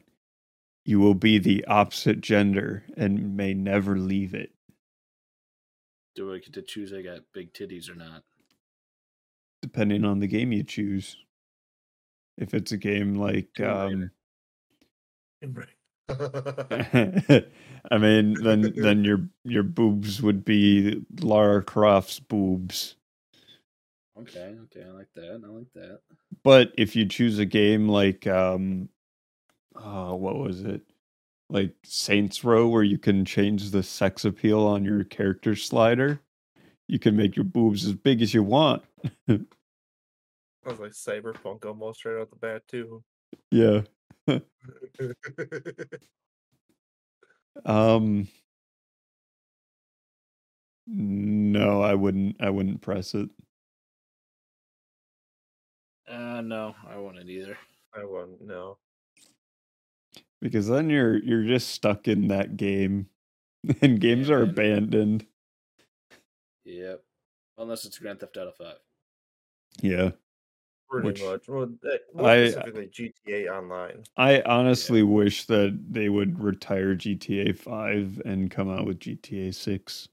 [0.85, 4.51] you will be the opposite gender and may never leave it.
[6.15, 8.23] Do I get to choose I got big titties or not?
[9.61, 11.17] depending on the game you choose.
[12.37, 14.11] If it's a game like um
[15.41, 15.67] Right.
[17.91, 22.95] I mean then then your your boobs would be Lara Croft's boobs.
[24.19, 25.41] Okay, okay, I like that.
[25.45, 25.99] I like that.
[26.43, 28.89] But if you choose a game like um
[29.75, 30.81] oh what was it?
[31.49, 36.19] Like Saints Row where you can change the sex appeal on your character slider,
[36.87, 38.83] you can make your boobs as big as you want.
[39.29, 39.39] I
[40.65, 43.03] was like cyberpunk almost right out the bat too.
[43.51, 43.81] Yeah.
[47.65, 48.27] Um
[50.87, 53.29] No, I wouldn't I wouldn't press it.
[56.07, 57.57] Uh no, I wouldn't either.
[57.93, 58.77] I wouldn't no.
[60.41, 63.09] Because then you're you're just stuck in that game.
[63.81, 64.49] And games Yeah, are man.
[64.49, 65.27] abandoned.
[66.65, 67.03] Yep.
[67.57, 68.77] Unless it's Grand Theft Auto Five.
[69.81, 70.11] Yeah.
[70.89, 71.47] Pretty Which- much.
[71.47, 71.69] Well,
[72.17, 74.03] I- specifically GTA Online.
[74.17, 80.09] I honestly wish that they would retire GTA 5 and come out with GTA 6.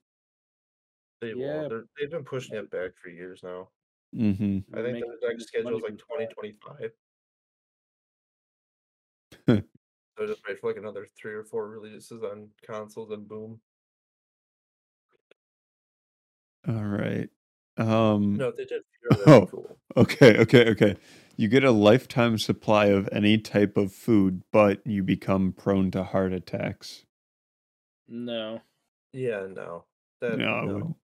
[1.22, 1.60] They Yeah.
[1.60, 1.68] won't.
[1.70, 3.70] They're, they've been pushing it back for years now.
[4.14, 4.64] Mhm.
[4.74, 6.92] I think the next schedule is like 2025.
[10.18, 13.60] so just wait for like another three or four releases on consoles and boom.
[16.68, 17.30] All right.
[17.76, 19.46] Um No, they did fewer, Oh.
[19.46, 19.78] cool.
[19.96, 20.96] okay, okay, okay.
[21.36, 26.02] You get a lifetime supply of any type of food, but you become prone to
[26.02, 27.04] heart attacks.
[28.08, 28.62] No.
[29.12, 29.84] Yeah, no.
[30.20, 30.62] That, no.
[30.64, 30.96] no.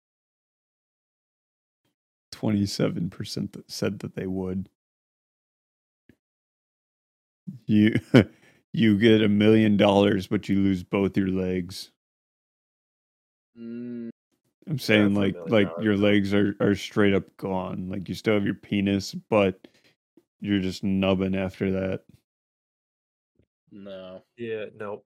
[2.31, 4.69] Twenty-seven percent said that they would.
[7.67, 7.95] You
[8.73, 11.91] you get a million dollars, but you lose both your legs.
[13.59, 14.11] Mm,
[14.69, 16.03] I'm saying like like your though.
[16.03, 17.89] legs are are straight up gone.
[17.89, 19.67] Like you still have your penis, but
[20.41, 22.05] you're just nubbing after that.
[23.71, 24.23] no.
[24.37, 25.05] Yeah, nope.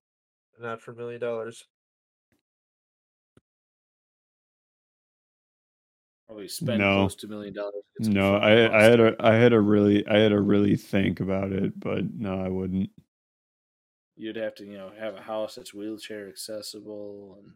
[0.61, 1.67] Not for a million dollars.
[6.27, 6.95] Probably spend No.
[6.95, 7.83] close to a million dollars.
[7.97, 10.41] to get some No, I I had a I had a really I had to
[10.41, 12.91] really think about it, but no, I wouldn't.
[14.17, 17.55] You'd have to, you know, have a house that's wheelchair accessible and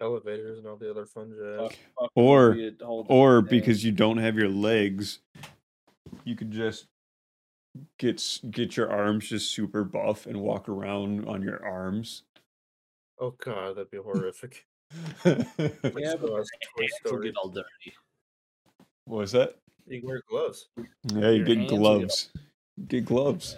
[0.00, 1.58] Elevators and all the other fun jazz.
[1.70, 3.50] fuck, fuck Or- movie to hold the Or thing.
[3.58, 5.20] because you don't have your legs,
[6.24, 6.86] you could just
[7.98, 12.22] get get your arms just super buff and walk around on your arms.
[13.18, 14.66] Oh god, that'd be horrific.
[15.22, 15.44] what Yeah,
[15.82, 17.94] but some of those Toy hands will get all dirty.
[19.06, 19.56] was that?
[19.86, 20.68] You can wear gloves.
[21.12, 22.30] Yeah, you get hands get gloves.
[22.88, 23.56] Get gloves.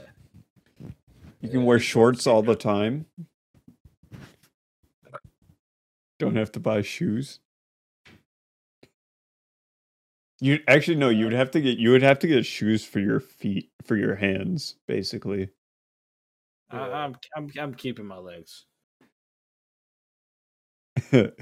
[0.80, 0.88] Yeah.
[1.40, 3.06] You can Yeah, wear shorts all the time.
[6.22, 7.40] Don't have to buy shoes.
[10.40, 13.00] You actually no, you would have to get you would have to get shoes for
[13.00, 15.48] your feet, for your hands, basically.
[16.70, 18.66] I, I'm I'm I'm keeping my legs.
[21.12, 21.32] you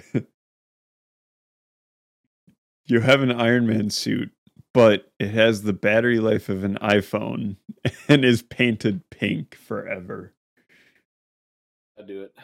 [3.01, 4.31] have an Iron Man suit,
[4.73, 7.57] but it has the battery life of an iPhone
[8.09, 10.33] and is painted pink forever.
[11.99, 12.35] I do it.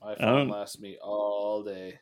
[0.00, 2.00] My phone lasts me all day.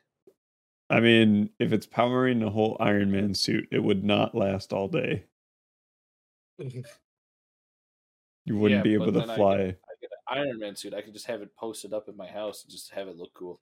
[0.91, 4.89] I mean, if it's powering the whole Iron Man suit, it would not last all
[4.89, 5.25] day.
[6.59, 6.85] You
[8.57, 9.57] wouldn't Yeah, be able to then I fly.
[9.59, 10.95] get- I get an Iron Man suit.
[10.95, 13.35] I could just have it posted up in my house and just have it look
[13.35, 13.61] cool.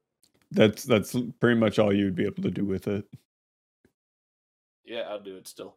[0.52, 3.04] That's that's pretty much all you'd be able to do with it.
[4.84, 5.76] Yeah, I'll do it still.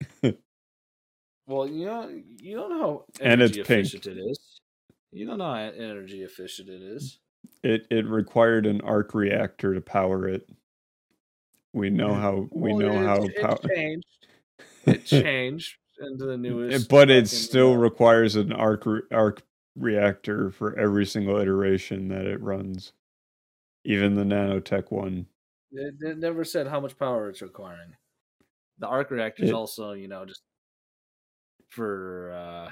[1.46, 3.86] well, you know, you don't know how And it's energy pink.
[3.86, 4.60] efficient it is.
[5.10, 7.18] You don't know how energy efficient it is.
[7.62, 10.48] It it required an arc reactor to power it.
[11.72, 14.06] We know how we Well, know it, how it pow- changed.
[14.86, 16.88] It changed into the newest.
[16.88, 19.42] but it still requires an arc re- arc
[19.76, 22.92] reactor for every single iteration that it runs.
[23.84, 25.26] Even the nanotech one.
[25.72, 27.96] It, it never said how much power it's requiring.
[28.78, 30.42] The arc reactor is also, you know, just
[31.68, 32.70] for uh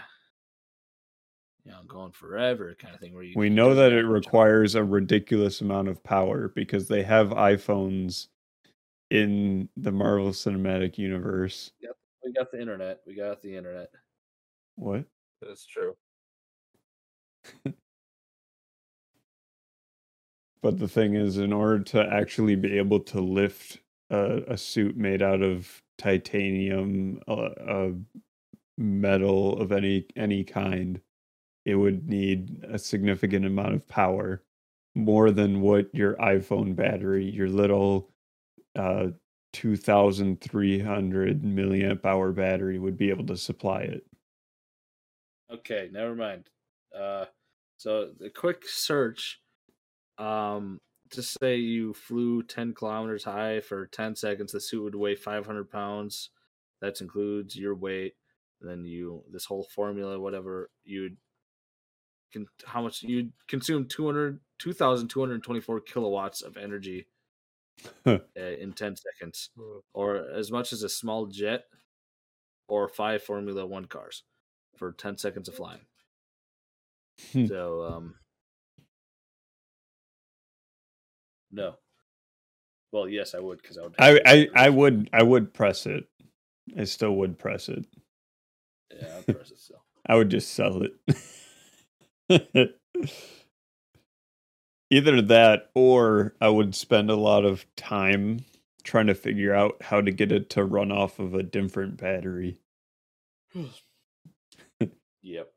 [1.64, 4.74] you know, going forever kind of thing where you We know that it much- requires
[4.74, 8.28] a ridiculous amount of power because they have iPhones
[9.10, 11.72] in the Marvel Cinematic Universe.
[11.80, 13.00] Yep, we got the internet.
[13.06, 13.90] We got the internet.
[14.76, 15.04] What?
[15.42, 15.96] That's true.
[20.62, 23.78] But the thing is, in order to actually be able to lift
[24.10, 27.90] a, a suit made out of titanium, uh, uh,
[28.76, 31.00] metal of any any kind,
[31.70, 34.42] it would need a significant amount of power,
[34.94, 38.10] more than what your iPhone battery, your little
[38.76, 39.08] uh,
[39.52, 44.04] two thousand three hundred milliamp hour battery, would be able to supply it.
[45.52, 46.48] Okay, never mind.
[46.96, 47.26] Uh
[47.80, 49.40] so the quick search
[50.18, 50.78] um
[51.10, 55.70] just say you flew 10 kilometers high for 10 seconds the suit would weigh 500
[55.70, 56.30] pounds
[56.82, 58.14] that includes your weight
[58.60, 61.16] and then you this whole formula whatever you'd
[62.32, 67.06] can how much you'd consume 200 2224 kilowatts of energy
[68.36, 69.50] uh, in 10 seconds
[69.92, 71.64] or as much as a small jet
[72.68, 74.24] or five formula 1 cars
[74.76, 75.86] for 10 seconds of flying
[77.32, 77.46] Hmm.
[77.46, 78.14] so um
[81.50, 81.78] no
[82.92, 86.04] well yes i would because i would I, I I would I would press it.
[86.76, 87.84] I still would press it.
[88.90, 90.92] yeah i'd press it still I would just sell it.
[94.90, 98.44] Either that or I would spend a lot of time
[98.82, 102.60] trying to figure out how to get it to run off of a different battery.
[105.22, 105.52] yep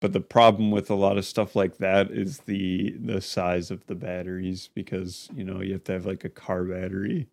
[0.00, 3.86] But the problem with a lot of stuff like that is the the size of
[3.86, 7.28] the batteries because, you know, you have to have like a car battery.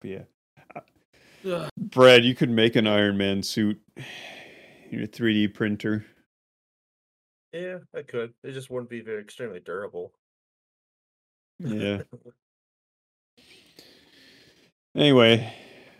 [0.00, 0.24] But yeah.
[1.44, 1.70] Ugh.
[1.90, 3.80] Brad, you could make an Iron Man suit.
[4.90, 6.04] in a 3D printer.
[7.52, 8.34] Yeah, I could.
[8.42, 10.12] It just wouldn't be very extremely durable.
[11.58, 12.02] Yeah.
[14.96, 15.52] Anyway,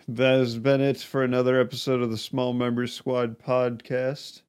[0.08, 4.40] that has been it for another episode of the Small Members Squad podcast.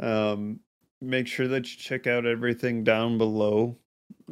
[0.00, 0.60] Um,
[1.02, 3.76] make sure that you check out everything down below.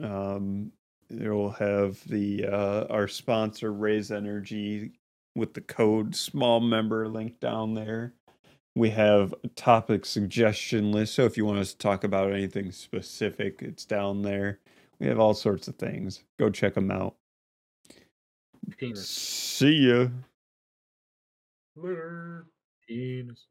[0.02, 0.72] Um,
[1.10, 4.92] it will have the uh, our sponsor Raise Energy
[5.36, 8.14] with the code Small Member link down there.
[8.74, 12.72] We have a topic suggestion list, so if you want us to talk about anything
[12.72, 14.58] specific, it's down there.
[14.98, 16.24] We have all sorts of things.
[16.38, 17.14] Go check them out.
[18.78, 20.08] penis See ya.
[21.76, 22.46] Later.
[22.86, 23.46] penis